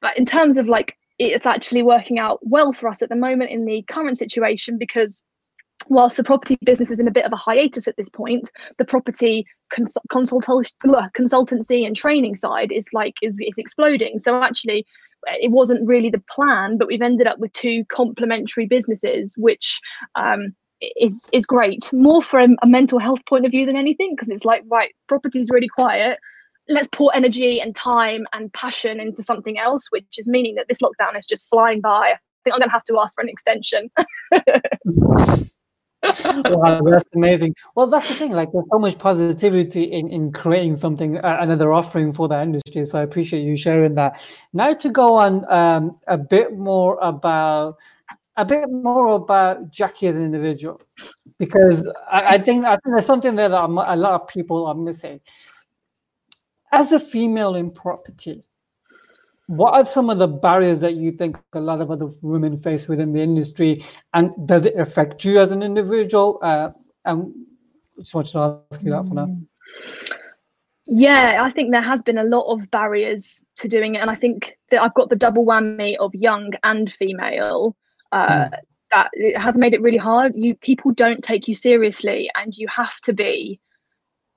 [0.01, 3.51] but in terms of like it's actually working out well for us at the moment
[3.51, 5.23] in the current situation because
[5.89, 8.85] whilst the property business is in a bit of a hiatus at this point, the
[8.85, 14.19] property cons- consultancy and training side is like is, is exploding.
[14.19, 14.87] So actually,
[15.27, 19.81] it wasn't really the plan, but we've ended up with two complementary businesses, which
[20.15, 21.93] um, is is great.
[21.93, 25.41] More from a mental health point of view than anything, because it's like right, property
[25.41, 26.19] is really quiet.
[26.69, 30.81] Let's pour energy and time and passion into something else, which is meaning that this
[30.81, 32.15] lockdown is just flying by.
[32.15, 33.91] I think I'm going to have to ask for an extension.
[36.05, 37.55] wow, that's amazing.
[37.75, 38.33] Well, that's the thing.
[38.33, 42.85] Like, there's so much positivity in in creating something, uh, another offering for the industry.
[42.85, 44.21] So I appreciate you sharing that.
[44.53, 47.77] Now to go on um, a bit more about
[48.37, 50.81] a bit more about Jackie as an individual,
[51.39, 54.75] because I, I think I think there's something there that a lot of people are
[54.75, 55.21] missing.
[56.73, 58.43] As a female in property,
[59.47, 62.89] what are some of the barriers that you think a lot of other women face
[62.89, 63.85] within the industry?
[64.15, 66.39] And does it affect you as an individual?
[66.43, 66.71] Uh,
[67.05, 67.35] and
[67.97, 69.37] just wanted to ask you that for now.
[70.87, 73.99] Yeah i think there has been a lot of barriers to doing it.
[73.99, 77.77] And i think that i've got the double whammy of young and female.
[78.13, 78.59] Uh, mm.
[78.93, 80.37] that it has made it really hard.
[80.37, 83.59] You people don't take you seriously and you have to be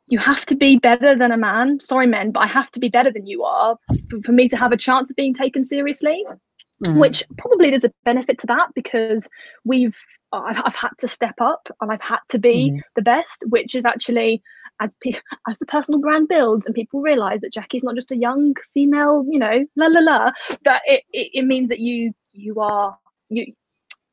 [0.07, 1.79] you have to be better than a man.
[1.79, 3.77] Sorry, men, but I have to be better than you are
[4.09, 6.23] for, for me to have a chance of being taken seriously.
[6.85, 6.99] Mm.
[6.99, 9.27] Which probably there's a benefit to that because
[9.65, 9.97] we've
[10.31, 12.81] I've, I've had to step up and I've had to be mm.
[12.95, 14.43] the best, which is actually
[14.79, 15.13] as pe-
[15.49, 19.25] as the personal brand builds and people realize that Jackie's not just a young female,
[19.27, 20.31] you know, la la la,
[20.65, 22.97] that it, it, it means that you you are
[23.29, 23.53] you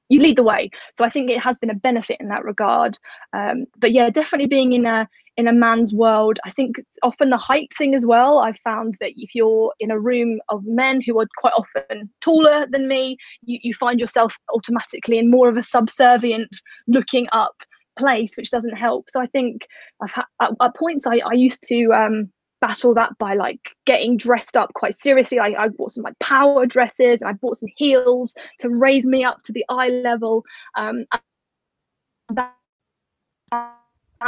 [0.09, 0.71] you lead the way.
[0.95, 2.99] So I think it has been a benefit in that regard.
[3.33, 7.37] Um, but yeah, definitely being in a in a man's world, I think often the
[7.37, 8.38] height thing as well.
[8.38, 12.67] I've found that if you're in a room of men who are quite often taller
[12.71, 16.55] than me, you, you find yourself automatically in more of a subservient
[16.87, 17.55] looking up
[17.99, 19.11] place, which doesn't help.
[19.11, 19.67] So I think
[20.01, 22.31] I've had at, at points I, I used to um,
[22.66, 25.38] battle that by like getting dressed up quite seriously.
[25.38, 29.22] I, I bought some like power dresses and I bought some heels to raise me
[29.22, 30.44] up to the eye level.
[30.74, 31.05] Um,
[32.31, 32.55] that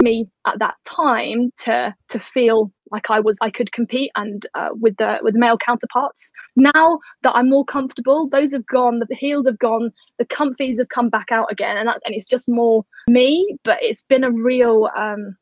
[0.03, 4.68] me at that time to to feel like I was I could compete and uh,
[4.72, 6.31] with the with male counterparts.
[6.57, 10.90] Now that I'm more comfortable, those have gone, the heels have gone, the comfies have
[10.90, 13.57] come back out again, and that, and it's just more me.
[13.64, 15.38] But it's been a real um,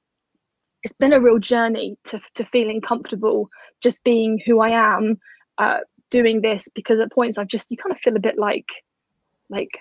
[0.84, 3.48] it's been a real journey to to feeling comfortable
[3.80, 5.18] just being who I am,
[5.58, 5.78] uh,
[6.10, 8.68] doing this because at points I've just you kind of feel a bit like
[9.48, 9.78] like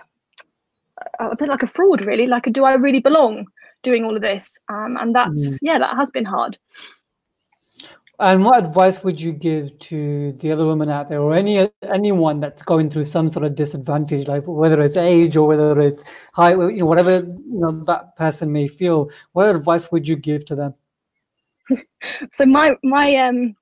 [1.20, 3.46] a bit like a fraud really like do i really belong
[3.82, 5.58] doing all of this um, and that's mm.
[5.62, 6.58] yeah that has been hard
[8.20, 12.40] and what advice would you give to the other women out there, or any anyone
[12.40, 16.52] that's going through some sort of disadvantage, like whether it's age or whether it's high,
[16.52, 19.10] you know, whatever you know that person may feel?
[19.34, 20.76] What advice would you give to them?
[22.34, 23.56] so my my um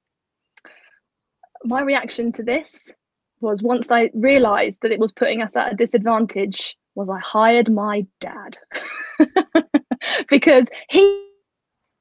[1.64, 2.94] my reaction to this
[3.40, 7.72] was once I realised that it was putting us at a disadvantage, was I hired
[7.72, 8.58] my dad
[10.30, 11.28] because he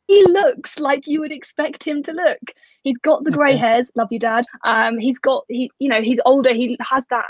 [0.06, 2.40] he looks like you would expect him to look.
[2.82, 3.92] He's got the grey hairs.
[3.94, 4.44] Love you, Dad.
[4.64, 6.52] Um, he's got he, you know, he's older.
[6.52, 7.26] He has that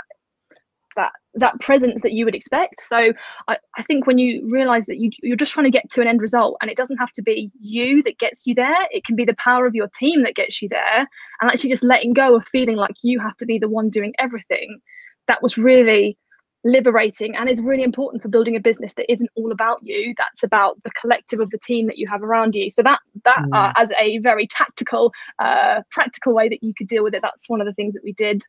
[1.35, 2.81] that presence that you would expect.
[2.89, 3.13] So
[3.47, 6.07] I, I think when you realize that you you're just trying to get to an
[6.07, 8.87] end result, and it doesn't have to be you that gets you there.
[8.91, 11.07] It can be the power of your team that gets you there,
[11.41, 14.13] and actually just letting go of feeling like you have to be the one doing
[14.19, 14.79] everything.
[15.27, 16.17] That was really
[16.63, 20.43] liberating and is really important for building a business that isn't all about you that's
[20.43, 23.73] about the collective of the team that you have around you so that that uh,
[23.77, 27.61] as a very tactical uh, practical way that you could deal with it that's one
[27.61, 28.43] of the things that we did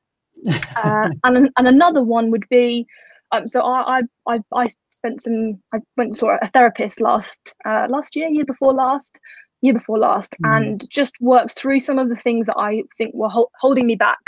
[0.76, 2.86] uh, and and another one would be
[3.32, 7.86] um, so I, I I spent some I went and saw a therapist last uh,
[7.88, 9.18] last year year before last
[9.62, 10.56] year before last mm.
[10.56, 13.94] and just worked through some of the things that I think were ho- holding me
[13.94, 14.18] back.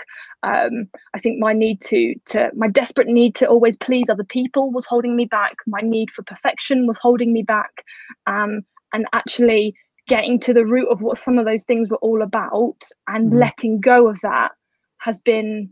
[0.43, 4.73] Um, I think my need to to my desperate need to always please other people
[4.73, 5.57] was holding me back.
[5.67, 7.85] My need for perfection was holding me back,
[8.27, 8.62] um,
[8.93, 9.75] and actually
[10.07, 12.77] getting to the root of what some of those things were all about
[13.09, 13.40] and mm.
[13.40, 14.53] letting go of that
[14.99, 15.71] has been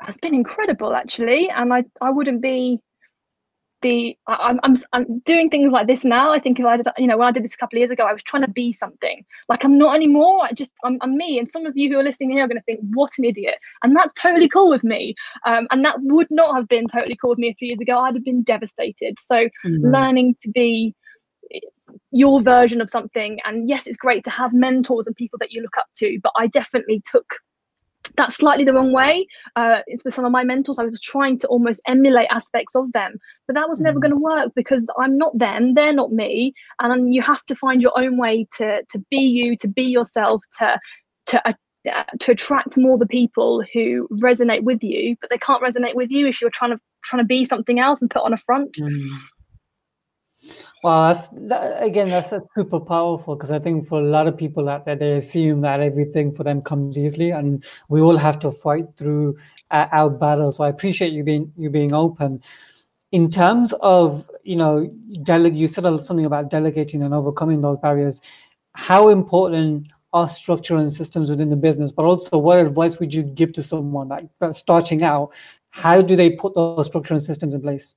[0.00, 2.80] has been incredible actually and i i wouldn't be
[3.80, 6.32] be I'm, I'm I'm doing things like this now.
[6.32, 7.90] I think if I did, you know, when I did this a couple of years
[7.90, 9.24] ago, I was trying to be something.
[9.48, 10.44] Like I'm not anymore.
[10.44, 11.38] I just I'm, I'm me.
[11.38, 13.56] And some of you who are listening here are going to think, what an idiot.
[13.82, 15.14] And that's totally cool with me.
[15.46, 17.98] Um, and that would not have been totally cool with me a few years ago.
[17.98, 19.18] I'd have been devastated.
[19.18, 19.86] So mm-hmm.
[19.86, 20.94] learning to be
[22.12, 23.38] your version of something.
[23.44, 26.18] And yes, it's great to have mentors and people that you look up to.
[26.22, 27.26] But I definitely took
[28.20, 29.26] that's slightly the wrong way.
[29.56, 30.78] Uh, it's with some of my mentors.
[30.78, 34.02] I was trying to almost emulate aspects of them, but that was never mm.
[34.02, 35.74] going to work because I'm not them.
[35.74, 39.56] They're not me, and you have to find your own way to to be you,
[39.56, 40.78] to be yourself, to
[41.26, 45.16] to uh, to attract more the people who resonate with you.
[45.20, 48.02] But they can't resonate with you if you're trying to trying to be something else
[48.02, 48.76] and put on a front.
[48.80, 49.08] Mm.
[50.82, 54.68] Well, that's, that, again, that's super powerful because I think for a lot of people
[54.68, 58.50] out there, they assume that everything for them comes easily, and we all have to
[58.50, 59.36] fight through
[59.70, 60.56] uh, our battles.
[60.56, 62.42] So I appreciate you being you being open.
[63.12, 64.90] In terms of you know,
[65.22, 68.20] dele- you said something about delegating and overcoming those barriers.
[68.74, 71.92] How important are structure and systems within the business?
[71.92, 75.30] But also, what advice would you give to someone like starting out?
[75.70, 77.94] How do they put those structure and systems in place?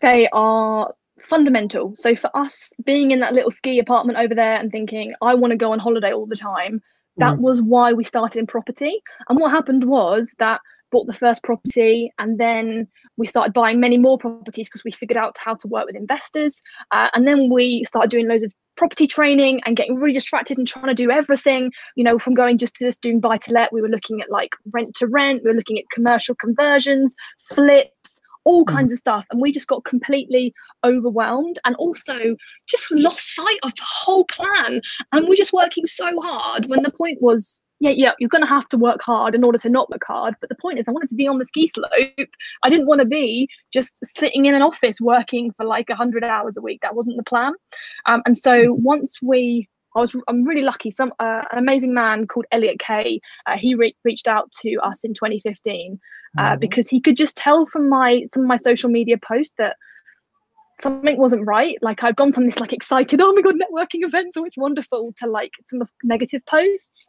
[0.00, 0.94] They are
[1.28, 1.92] fundamental.
[1.94, 5.52] So for us, being in that little ski apartment over there and thinking, I want
[5.52, 6.80] to go on holiday all the time,
[7.18, 7.40] that mm.
[7.40, 9.02] was why we started in property.
[9.28, 10.60] And what happened was that
[10.90, 15.18] bought the first property and then we started buying many more properties because we figured
[15.18, 16.62] out how to work with investors.
[16.92, 20.66] Uh, and then we started doing loads of property training and getting really distracted and
[20.66, 23.72] trying to do everything you know from going just to just doing buy to let
[23.72, 27.16] we were looking at like rent to rent we were looking at commercial conversions
[27.50, 28.74] flips all mm.
[28.74, 29.26] kinds of stuff.
[29.30, 34.80] And we just got completely overwhelmed and also just lost sight of the whole plan.
[35.12, 38.48] And we're just working so hard when the point was yeah, yeah, you're going to
[38.48, 40.34] have to work hard in order to not work hard.
[40.40, 42.28] But the point is, I wanted to be on the ski slope.
[42.64, 46.56] I didn't want to be just sitting in an office working for like 100 hours
[46.56, 46.80] a week.
[46.82, 47.52] That wasn't the plan.
[48.06, 50.90] Um, and so once we I was I'm really lucky.
[50.90, 53.20] Some uh, an amazing man called Elliot Kay.
[53.46, 55.98] Uh, he re- reached out to us in 2015
[56.36, 56.60] uh, mm-hmm.
[56.60, 59.76] because he could just tell from my some of my social media posts that
[60.80, 61.76] something wasn't right.
[61.82, 65.14] Like I've gone from this like excited, oh my god, networking events, oh it's wonderful,
[65.18, 67.08] to like some negative posts.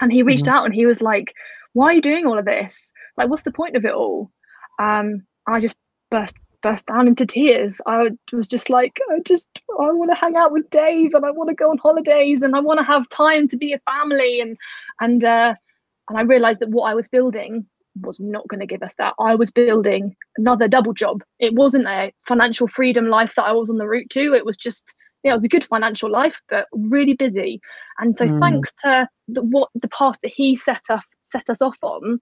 [0.00, 0.54] And he reached mm-hmm.
[0.54, 1.34] out and he was like,
[1.72, 2.92] "Why are you doing all of this?
[3.16, 4.30] Like, what's the point of it all?"
[4.80, 5.76] Um, I just
[6.10, 7.80] burst burst down into tears.
[7.86, 9.50] I was just like, I just,
[9.80, 12.56] I want to hang out with Dave, and I want to go on holidays, and
[12.56, 14.56] I want to have time to be a family, and
[15.00, 15.54] and uh,
[16.08, 17.66] and I realized that what I was building
[18.00, 19.14] was not going to give us that.
[19.20, 21.22] I was building another double job.
[21.38, 24.34] It wasn't a financial freedom life that I was on the route to.
[24.34, 27.60] It was just yeah, it was a good financial life, but really busy.
[27.98, 28.40] And so, mm.
[28.40, 32.20] thanks to the, what the path that he set us set us off on,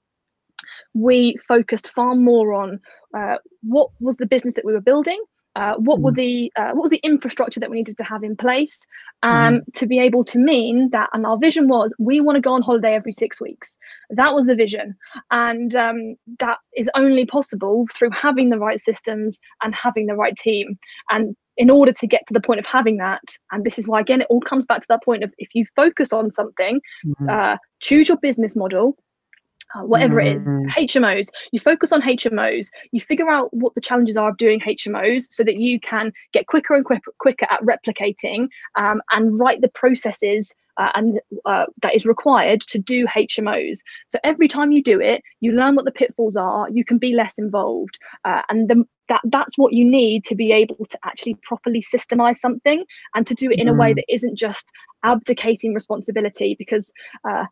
[0.94, 2.80] we focused far more on
[3.14, 5.22] uh, what was the business that we were building
[5.56, 6.02] uh, what mm.
[6.02, 8.86] were the uh, what was the infrastructure that we needed to have in place
[9.22, 9.60] um, mm.
[9.74, 12.62] to be able to mean that and our vision was we want to go on
[12.62, 13.76] holiday every six weeks
[14.10, 14.94] that was the vision
[15.30, 20.36] and um, that is only possible through having the right systems and having the right
[20.36, 20.78] team
[21.10, 24.00] and in order to get to the point of having that and this is why
[24.00, 27.28] again it all comes back to that point of if you focus on something mm-hmm.
[27.28, 28.96] uh, choose your business model
[29.76, 30.26] whatever mm.
[30.26, 31.26] it is, HMOs.
[31.26, 31.32] Mm.
[31.52, 32.68] You focus on HMOs.
[32.92, 36.46] You figure out what the challenges are of doing HMOs so that you can get
[36.46, 41.94] quicker and quicker, quicker at replicating um, and write the processes uh, and uh, that
[41.94, 43.80] is required to do HMOs.
[44.08, 46.68] So every time you do it, you learn what the pitfalls are.
[46.70, 50.52] You can be less involved, uh, and the, that that's what you need to be
[50.52, 53.96] able to actually properly systemize something and to do it in a way mm.
[53.96, 54.72] that isn't just
[55.04, 56.92] abdicating responsibility because
[57.28, 57.44] uh,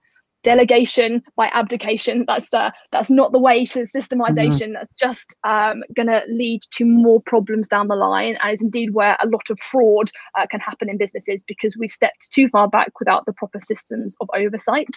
[0.42, 2.24] delegation by abdication.
[2.26, 4.68] That's uh, that's not the way to systemization.
[4.68, 4.72] Mm-hmm.
[4.74, 8.36] that's just um, going to lead to more problems down the line.
[8.42, 11.90] And is indeed where a lot of fraud uh, can happen in businesses because we've
[11.90, 14.88] stepped too far back without the proper systems of oversight.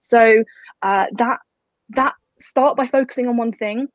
[0.00, 0.44] So
[0.82, 1.38] uh, that
[1.90, 3.88] that start by focusing on one thing.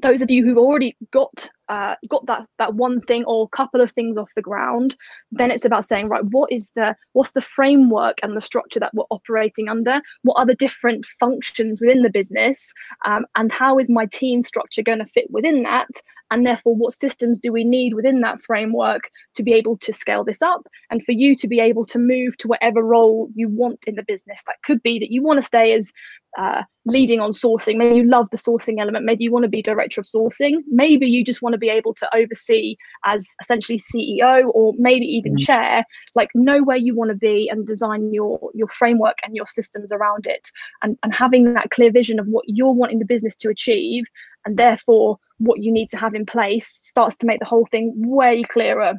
[0.00, 3.90] Those of you who've already got uh, got that that one thing or couple of
[3.92, 4.94] things off the ground,
[5.30, 8.92] then it's about saying right, what is the what's the framework and the structure that
[8.92, 10.02] we're operating under?
[10.22, 12.74] What are the different functions within the business,
[13.06, 15.88] um, and how is my team structure going to fit within that?
[16.30, 20.24] And therefore, what systems do we need within that framework to be able to scale
[20.24, 23.84] this up, and for you to be able to move to whatever role you want
[23.86, 24.42] in the business?
[24.46, 25.90] That could be that you want to stay as
[26.38, 27.76] uh, leading on sourcing.
[27.76, 29.04] Maybe you love the sourcing element.
[29.04, 30.54] Maybe you want to be director of sourcing.
[30.66, 35.32] Maybe you just want to be able to oversee as essentially CEO or maybe even
[35.32, 35.44] mm-hmm.
[35.44, 35.84] chair.
[36.14, 39.92] Like know where you want to be and design your your framework and your systems
[39.92, 40.48] around it.
[40.82, 44.04] And and having that clear vision of what you're wanting the business to achieve,
[44.44, 47.92] and therefore what you need to have in place starts to make the whole thing
[47.96, 48.94] way clearer.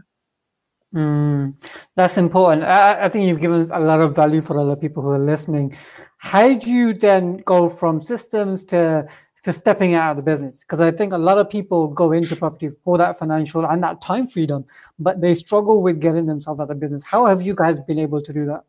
[0.94, 1.56] Mm,
[1.96, 2.64] that's important.
[2.66, 5.76] I, I, think you've given a lot of value for other people who are listening.
[6.18, 9.08] How do you then go from systems to
[9.44, 10.62] to stepping out of the business?
[10.62, 14.02] Because I think a lot of people go into property for that financial and that
[14.02, 14.66] time freedom,
[15.00, 17.04] but they struggle with getting themselves out of the business.
[17.04, 18.64] How have you guys been able to do that?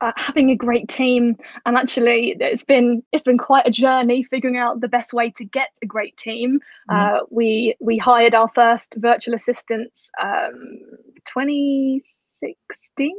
[0.00, 4.56] Uh, having a great team and actually it's been it's been quite a journey figuring
[4.56, 6.60] out the best way to get a great team
[6.90, 7.16] mm-hmm.
[7.16, 10.80] uh, we we hired our first virtual assistants um,
[11.24, 13.12] 2016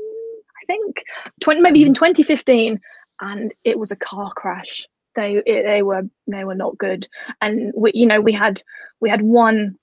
[0.62, 1.02] i think
[1.40, 2.80] 20 maybe even 2015
[3.22, 4.86] and it was a car crash
[5.16, 7.08] they they were they were not good.
[7.42, 8.62] And we you know we had
[9.00, 9.78] we had one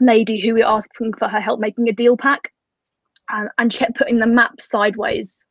[0.00, 2.52] lady who we asked for her help making a deal pack
[3.30, 5.44] and, and she kept putting the map sideways.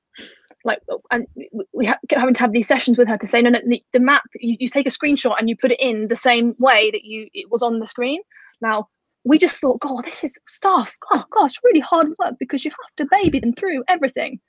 [0.63, 0.80] Like
[1.11, 1.28] and
[1.73, 3.99] we kept having to have these sessions with her to say no no the, the
[3.99, 7.03] map you, you take a screenshot and you put it in the same way that
[7.03, 8.21] you it was on the screen.
[8.61, 8.88] Now
[9.23, 12.95] we just thought god this is staff oh gosh really hard work because you have
[12.97, 14.39] to baby them through everything.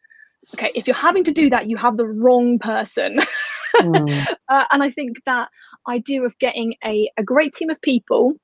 [0.55, 3.19] Okay if you're having to do that you have the wrong person
[3.81, 4.35] mm.
[4.49, 5.49] uh, and i think that
[5.89, 8.35] idea of getting a, a great team of people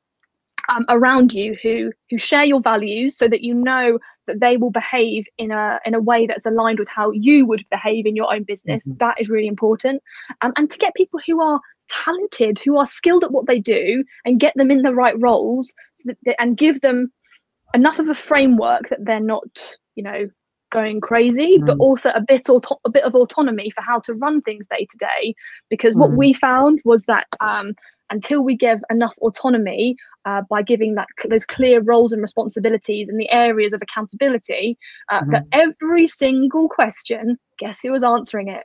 [0.68, 4.70] um, around you who who share your values so that you know that they will
[4.70, 8.32] behave in a in a way that's aligned with how you would behave in your
[8.32, 8.96] own business mm-hmm.
[8.98, 10.02] that is really important
[10.40, 14.04] um, and to get people who are talented who are skilled at what they do
[14.24, 17.12] and get them in the right roles so that they, and give them
[17.74, 20.28] enough of a framework that they're not you know
[20.72, 21.66] going crazy mm.
[21.66, 24.86] but also a bit auto- a bit of autonomy for how to run things day
[24.90, 25.34] to day
[25.70, 26.00] because mm.
[26.00, 27.74] what we found was that um,
[28.10, 33.20] until we give enough autonomy uh, by giving that those clear roles and responsibilities and
[33.20, 34.76] the areas of accountability
[35.10, 35.30] uh, mm-hmm.
[35.30, 38.64] that every single question guess who was answering it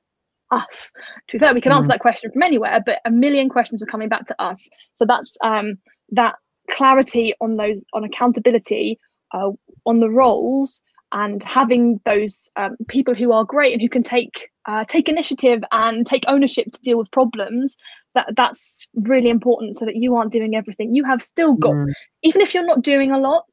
[0.51, 0.91] us
[1.28, 1.78] to be fair we can mm-hmm.
[1.78, 5.05] answer that question from anywhere but a million questions were coming back to us so
[5.05, 5.78] that's um,
[6.10, 6.36] that
[6.70, 8.97] clarity on those on accountability
[9.34, 9.49] uh,
[9.86, 10.82] on the roles
[11.12, 15.64] and having those um, people who are great and who can take uh, take initiative
[15.72, 17.78] and take ownership to deal with problems
[18.16, 21.93] that that's really important so that you aren't doing everything you have still got mm.
[22.24, 23.45] even if you're not doing a lot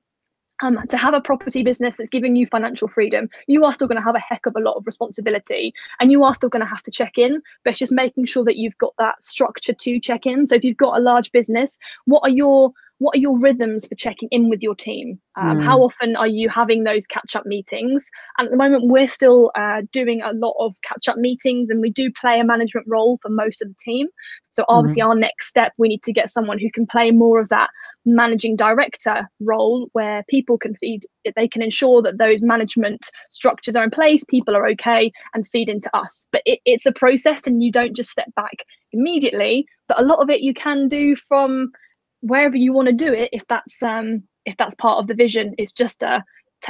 [0.62, 3.98] um, to have a property business that's giving you financial freedom, you are still going
[3.98, 6.68] to have a heck of a lot of responsibility and you are still going to
[6.68, 7.40] have to check in.
[7.64, 10.46] But it's just making sure that you've got that structure to check in.
[10.46, 12.72] So if you've got a large business, what are your
[13.04, 15.64] what are your rhythms for checking in with your team um, mm.
[15.64, 19.50] how often are you having those catch up meetings and at the moment we're still
[19.56, 23.18] uh, doing a lot of catch up meetings and we do play a management role
[23.20, 24.06] for most of the team
[24.48, 25.06] so obviously mm.
[25.06, 27.68] our next step we need to get someone who can play more of that
[28.06, 31.02] managing director role where people can feed
[31.36, 35.68] they can ensure that those management structures are in place people are okay and feed
[35.68, 40.00] into us but it, it's a process and you don't just step back immediately but
[40.00, 41.70] a lot of it you can do from
[42.24, 45.54] wherever you want to do it if that's um if that's part of the vision
[45.58, 46.22] it's just a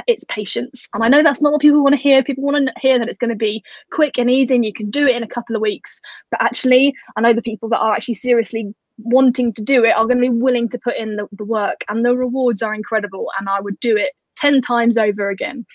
[0.07, 0.89] it's patience.
[0.93, 2.21] And i know that's not what people want to hear.
[2.21, 4.89] People want to hear that it's going to be quick and easy and you can
[4.89, 6.01] do it in a couple of weeks.
[6.31, 10.05] But actually i know the people that are actually seriously wanting to do it are
[10.05, 13.29] going to be willing to put in the, the work and the rewards are incredible
[13.37, 15.65] and i would do it 10 times over again.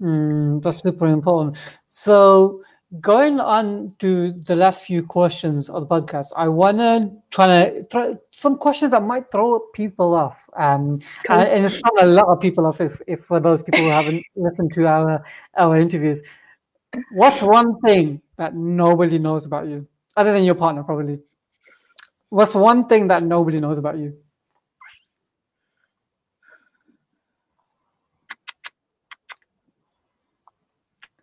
[0.00, 1.58] Mm, that's super important.
[1.86, 2.62] So
[3.00, 7.84] going on to the last few questions of the podcast, I want to try to
[7.84, 10.38] throw some questions that might throw people off.
[10.56, 13.82] Um, and, and it's not a lot of people off if, if for those people
[13.82, 15.22] who haven't listened to our
[15.56, 16.22] our interviews.
[17.12, 19.86] What's one thing that nobody knows about you,
[20.16, 21.20] other than your partner, probably?
[22.30, 24.16] What's one thing that nobody knows about you?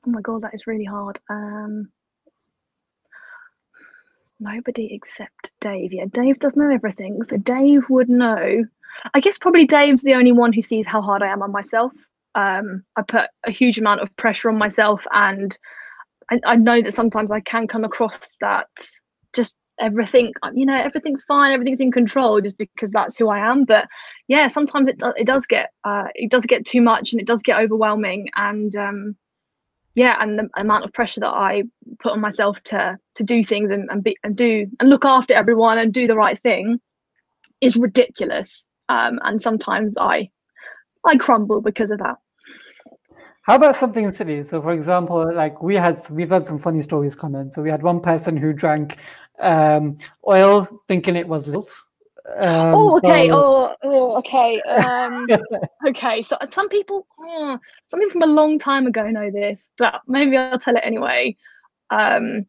[0.05, 1.19] Oh my god, that is really hard.
[1.29, 1.91] Um,
[4.39, 5.93] nobody except Dave.
[5.93, 8.63] Yeah, Dave does know everything, so Dave would know.
[9.13, 11.91] I guess probably Dave's the only one who sees how hard I am on myself.
[12.35, 15.57] Um, I put a huge amount of pressure on myself, and
[16.29, 18.67] I, I know that sometimes I can come across that
[19.33, 23.65] just everything you know everything's fine everything's in control just because that's who i am
[23.65, 23.85] but
[24.29, 27.41] yeah sometimes it, it does get uh, it does get too much and it does
[27.41, 29.17] get overwhelming and um,
[29.95, 31.63] yeah and the amount of pressure that i
[31.99, 35.33] put on myself to to do things and, and be and do and look after
[35.33, 36.79] everyone and do the right thing
[37.61, 38.67] is ridiculous.
[38.89, 40.29] Um, and sometimes i
[41.05, 42.17] i crumble because of that.
[43.43, 47.15] How about something silly so for example like we had we've had some funny stories
[47.15, 47.49] come in.
[47.49, 48.97] So we had one person who drank
[49.39, 51.69] um, oil thinking it was milk
[52.37, 53.29] um, oh, okay.
[53.29, 53.35] So...
[53.35, 54.61] Oh, oh, okay.
[54.61, 55.27] Um,
[55.87, 56.21] okay.
[56.21, 60.37] So some people, oh, some people from a long time ago know this, but maybe
[60.37, 61.35] I'll tell it anyway.
[61.89, 62.45] Um,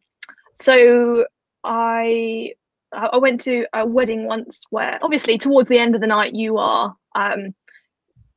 [0.55, 1.25] so
[1.63, 2.53] I
[2.91, 6.57] I went to a wedding once where obviously towards the end of the night you
[6.57, 7.53] are um,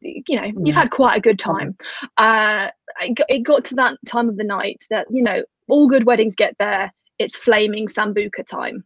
[0.00, 1.76] you know you've had quite a good time
[2.16, 2.68] uh
[3.00, 6.04] it got, it got to that time of the night that you know all good
[6.04, 8.84] weddings get there it's flaming sambuca time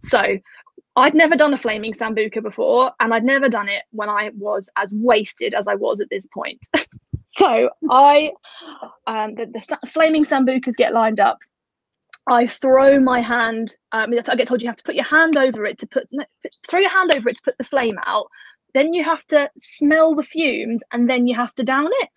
[0.00, 0.22] so
[0.96, 4.68] I'd never done a flaming sambuca before, and I'd never done it when I was
[4.76, 6.60] as wasted as I was at this point.
[7.28, 8.32] so I,
[9.06, 11.38] um, the, the flaming sambucas get lined up.
[12.28, 13.76] I throw my hand.
[13.92, 16.08] Um, I get told you have to put your hand over it to put
[16.68, 18.26] throw your hand over it to put the flame out.
[18.74, 22.08] Then you have to smell the fumes, and then you have to down it.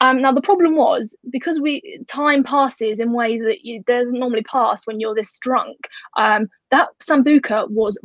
[0.00, 4.42] Um, now the problem was because we time passes in ways that you, doesn't normally
[4.42, 5.76] pass when you're this drunk.
[6.16, 7.98] Um, that sambuca was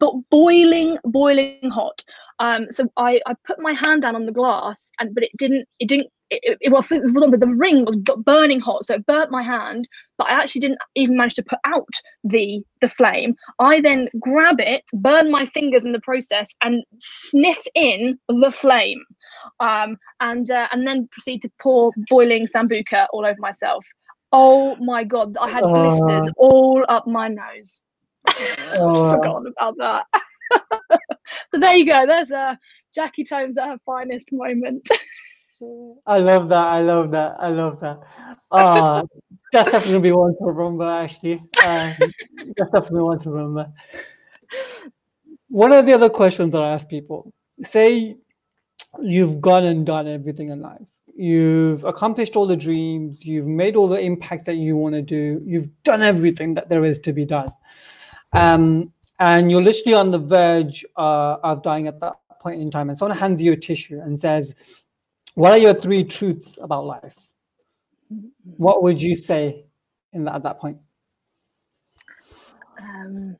[0.00, 2.04] but boiling, boiling hot.
[2.38, 5.66] Um, so I, I put my hand down on the glass, and but it didn't,
[5.80, 6.08] it didn't.
[6.30, 9.88] It, it, well, the, the ring was burning hot, so it burnt my hand.
[10.18, 11.88] But I actually didn't even manage to put out
[12.24, 13.34] the the flame.
[13.58, 19.02] I then grab it, burn my fingers in the process, and sniff in the flame,
[19.60, 23.84] um, and uh, and then proceed to pour boiling sambuca all over myself.
[24.32, 26.32] Oh my god, I had blisters uh.
[26.36, 27.80] all up my nose.
[28.70, 29.12] Oh.
[29.12, 30.06] Forgotten about that.
[31.50, 32.04] so there you go.
[32.06, 32.58] There's a
[32.94, 34.86] Jackie Tomes at her finest moment.
[36.06, 36.54] I love that.
[36.54, 37.36] I love that.
[37.38, 37.98] I love that.
[38.50, 39.02] Uh,
[39.52, 41.40] that's definitely one to remember, actually.
[41.64, 41.92] Uh,
[42.56, 43.72] that's definitely one to remember.
[45.48, 47.32] One of the other questions that I ask people
[47.62, 48.16] say
[49.02, 50.86] you've gone and done everything in life.
[51.16, 53.24] You've accomplished all the dreams.
[53.24, 55.42] You've made all the impact that you want to do.
[55.44, 57.48] You've done everything that there is to be done.
[58.32, 62.88] Um, and you're literally on the verge uh, of dying at that point in time,
[62.88, 64.54] and someone hands you a tissue and says,
[65.38, 67.14] "What are your three truths about life?"
[68.56, 69.66] What would you say
[70.12, 70.78] in that, at that point?
[72.80, 73.36] Um,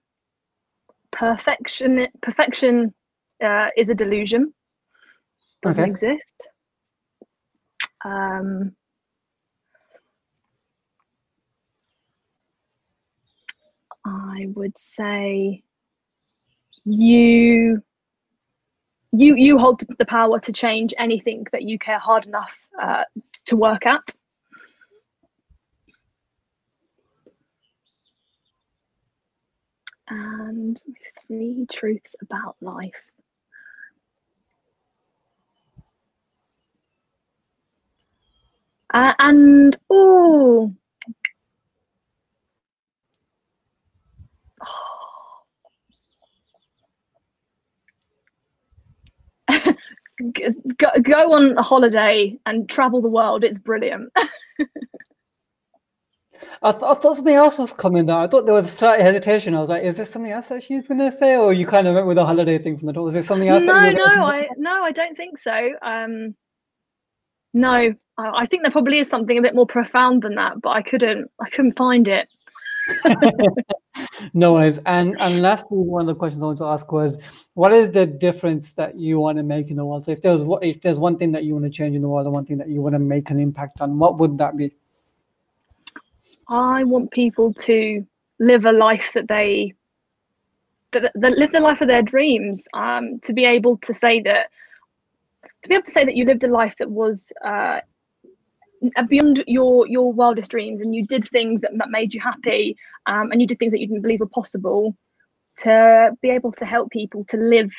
[1.10, 2.06] perfection.
[2.22, 2.94] Perfection
[3.42, 4.54] uh, is a delusion.
[5.62, 5.90] Doesn't okay.
[5.90, 6.48] exist.
[8.04, 8.76] Um,
[14.04, 15.64] I would say
[16.84, 17.82] you
[19.12, 23.04] you you hold the power to change anything that you care hard enough uh,
[23.46, 24.14] to work at.
[30.10, 30.80] and
[31.26, 33.02] three truths about life.
[38.92, 40.72] Uh, and oh,
[50.78, 53.44] go, go on a holiday and travel the world.
[53.44, 54.12] It's brilliant.
[56.62, 58.16] I, th- I thought something else was coming there.
[58.16, 59.54] I thought there was a slight hesitation.
[59.54, 61.36] I was like, is this something else that she's going to say?
[61.36, 63.04] Or you kind of went with the holiday thing from the top?
[63.04, 63.62] Was there something else?
[63.62, 65.70] No, no, I, no, I don't think so.
[65.82, 66.34] Um,
[67.54, 70.70] no, I, I think there probably is something a bit more profound than that, but
[70.70, 72.28] I couldn't, I couldn't find it.
[74.32, 74.78] No worries.
[74.86, 77.18] And and lastly, one of the questions I want to ask was,
[77.54, 80.04] what is the difference that you want to make in the world?
[80.04, 82.26] So if there's if there's one thing that you want to change in the world,
[82.26, 84.74] and one thing that you want to make an impact on, what would that be?
[86.48, 88.06] I want people to
[88.38, 89.74] live a life that they
[90.92, 92.66] that, that live the life of their dreams.
[92.72, 94.48] Um, to be able to say that
[95.62, 97.80] to be able to say that you lived a life that was uh,
[99.08, 102.76] beyond your your wildest dreams and you did things that, that made you happy
[103.06, 104.96] um, and you did things that you didn't believe were possible
[105.58, 107.72] to be able to help people to live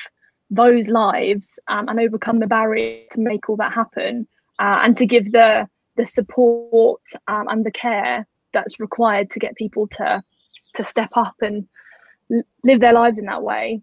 [0.50, 4.26] those lives um, and overcome the barrier to make all that happen
[4.58, 9.54] uh, and to give the the support um, and the care that's required to get
[9.56, 10.22] people to
[10.74, 11.66] to step up and
[12.62, 13.80] live their lives in that way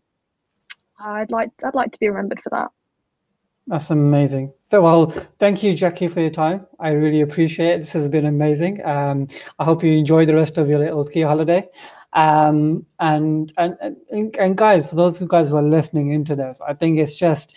[1.01, 2.69] i'd like i'd like to be remembered for that
[3.67, 4.53] that's amazing.
[4.69, 6.67] So, well, thank you, Jackie, for your time.
[6.79, 7.77] I really appreciate it.
[7.79, 8.85] This has been amazing.
[8.85, 9.27] Um,
[9.59, 11.69] I hope you enjoy the rest of your little ski holiday.
[12.13, 13.77] Um, and, and
[14.09, 16.99] and and guys, for those of you guys who are listening into this, I think
[16.99, 17.55] it's just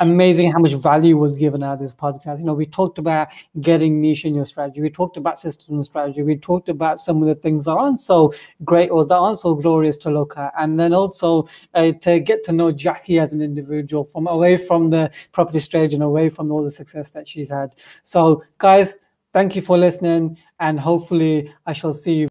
[0.00, 2.40] amazing how much value was given out of this podcast.
[2.40, 3.28] You know, we talked about
[3.60, 4.80] getting niche in your strategy.
[4.80, 6.22] We talked about systems strategy.
[6.22, 8.32] We talked about some of the things that aren't so
[8.64, 10.52] great or that aren't so glorious to look at.
[10.58, 14.90] And then also uh, to get to know Jackie as an individual from away from
[14.90, 17.74] the property stage and away from all the success that she's had.
[18.02, 18.98] So guys,
[19.34, 22.29] thank you for listening and hopefully I shall see you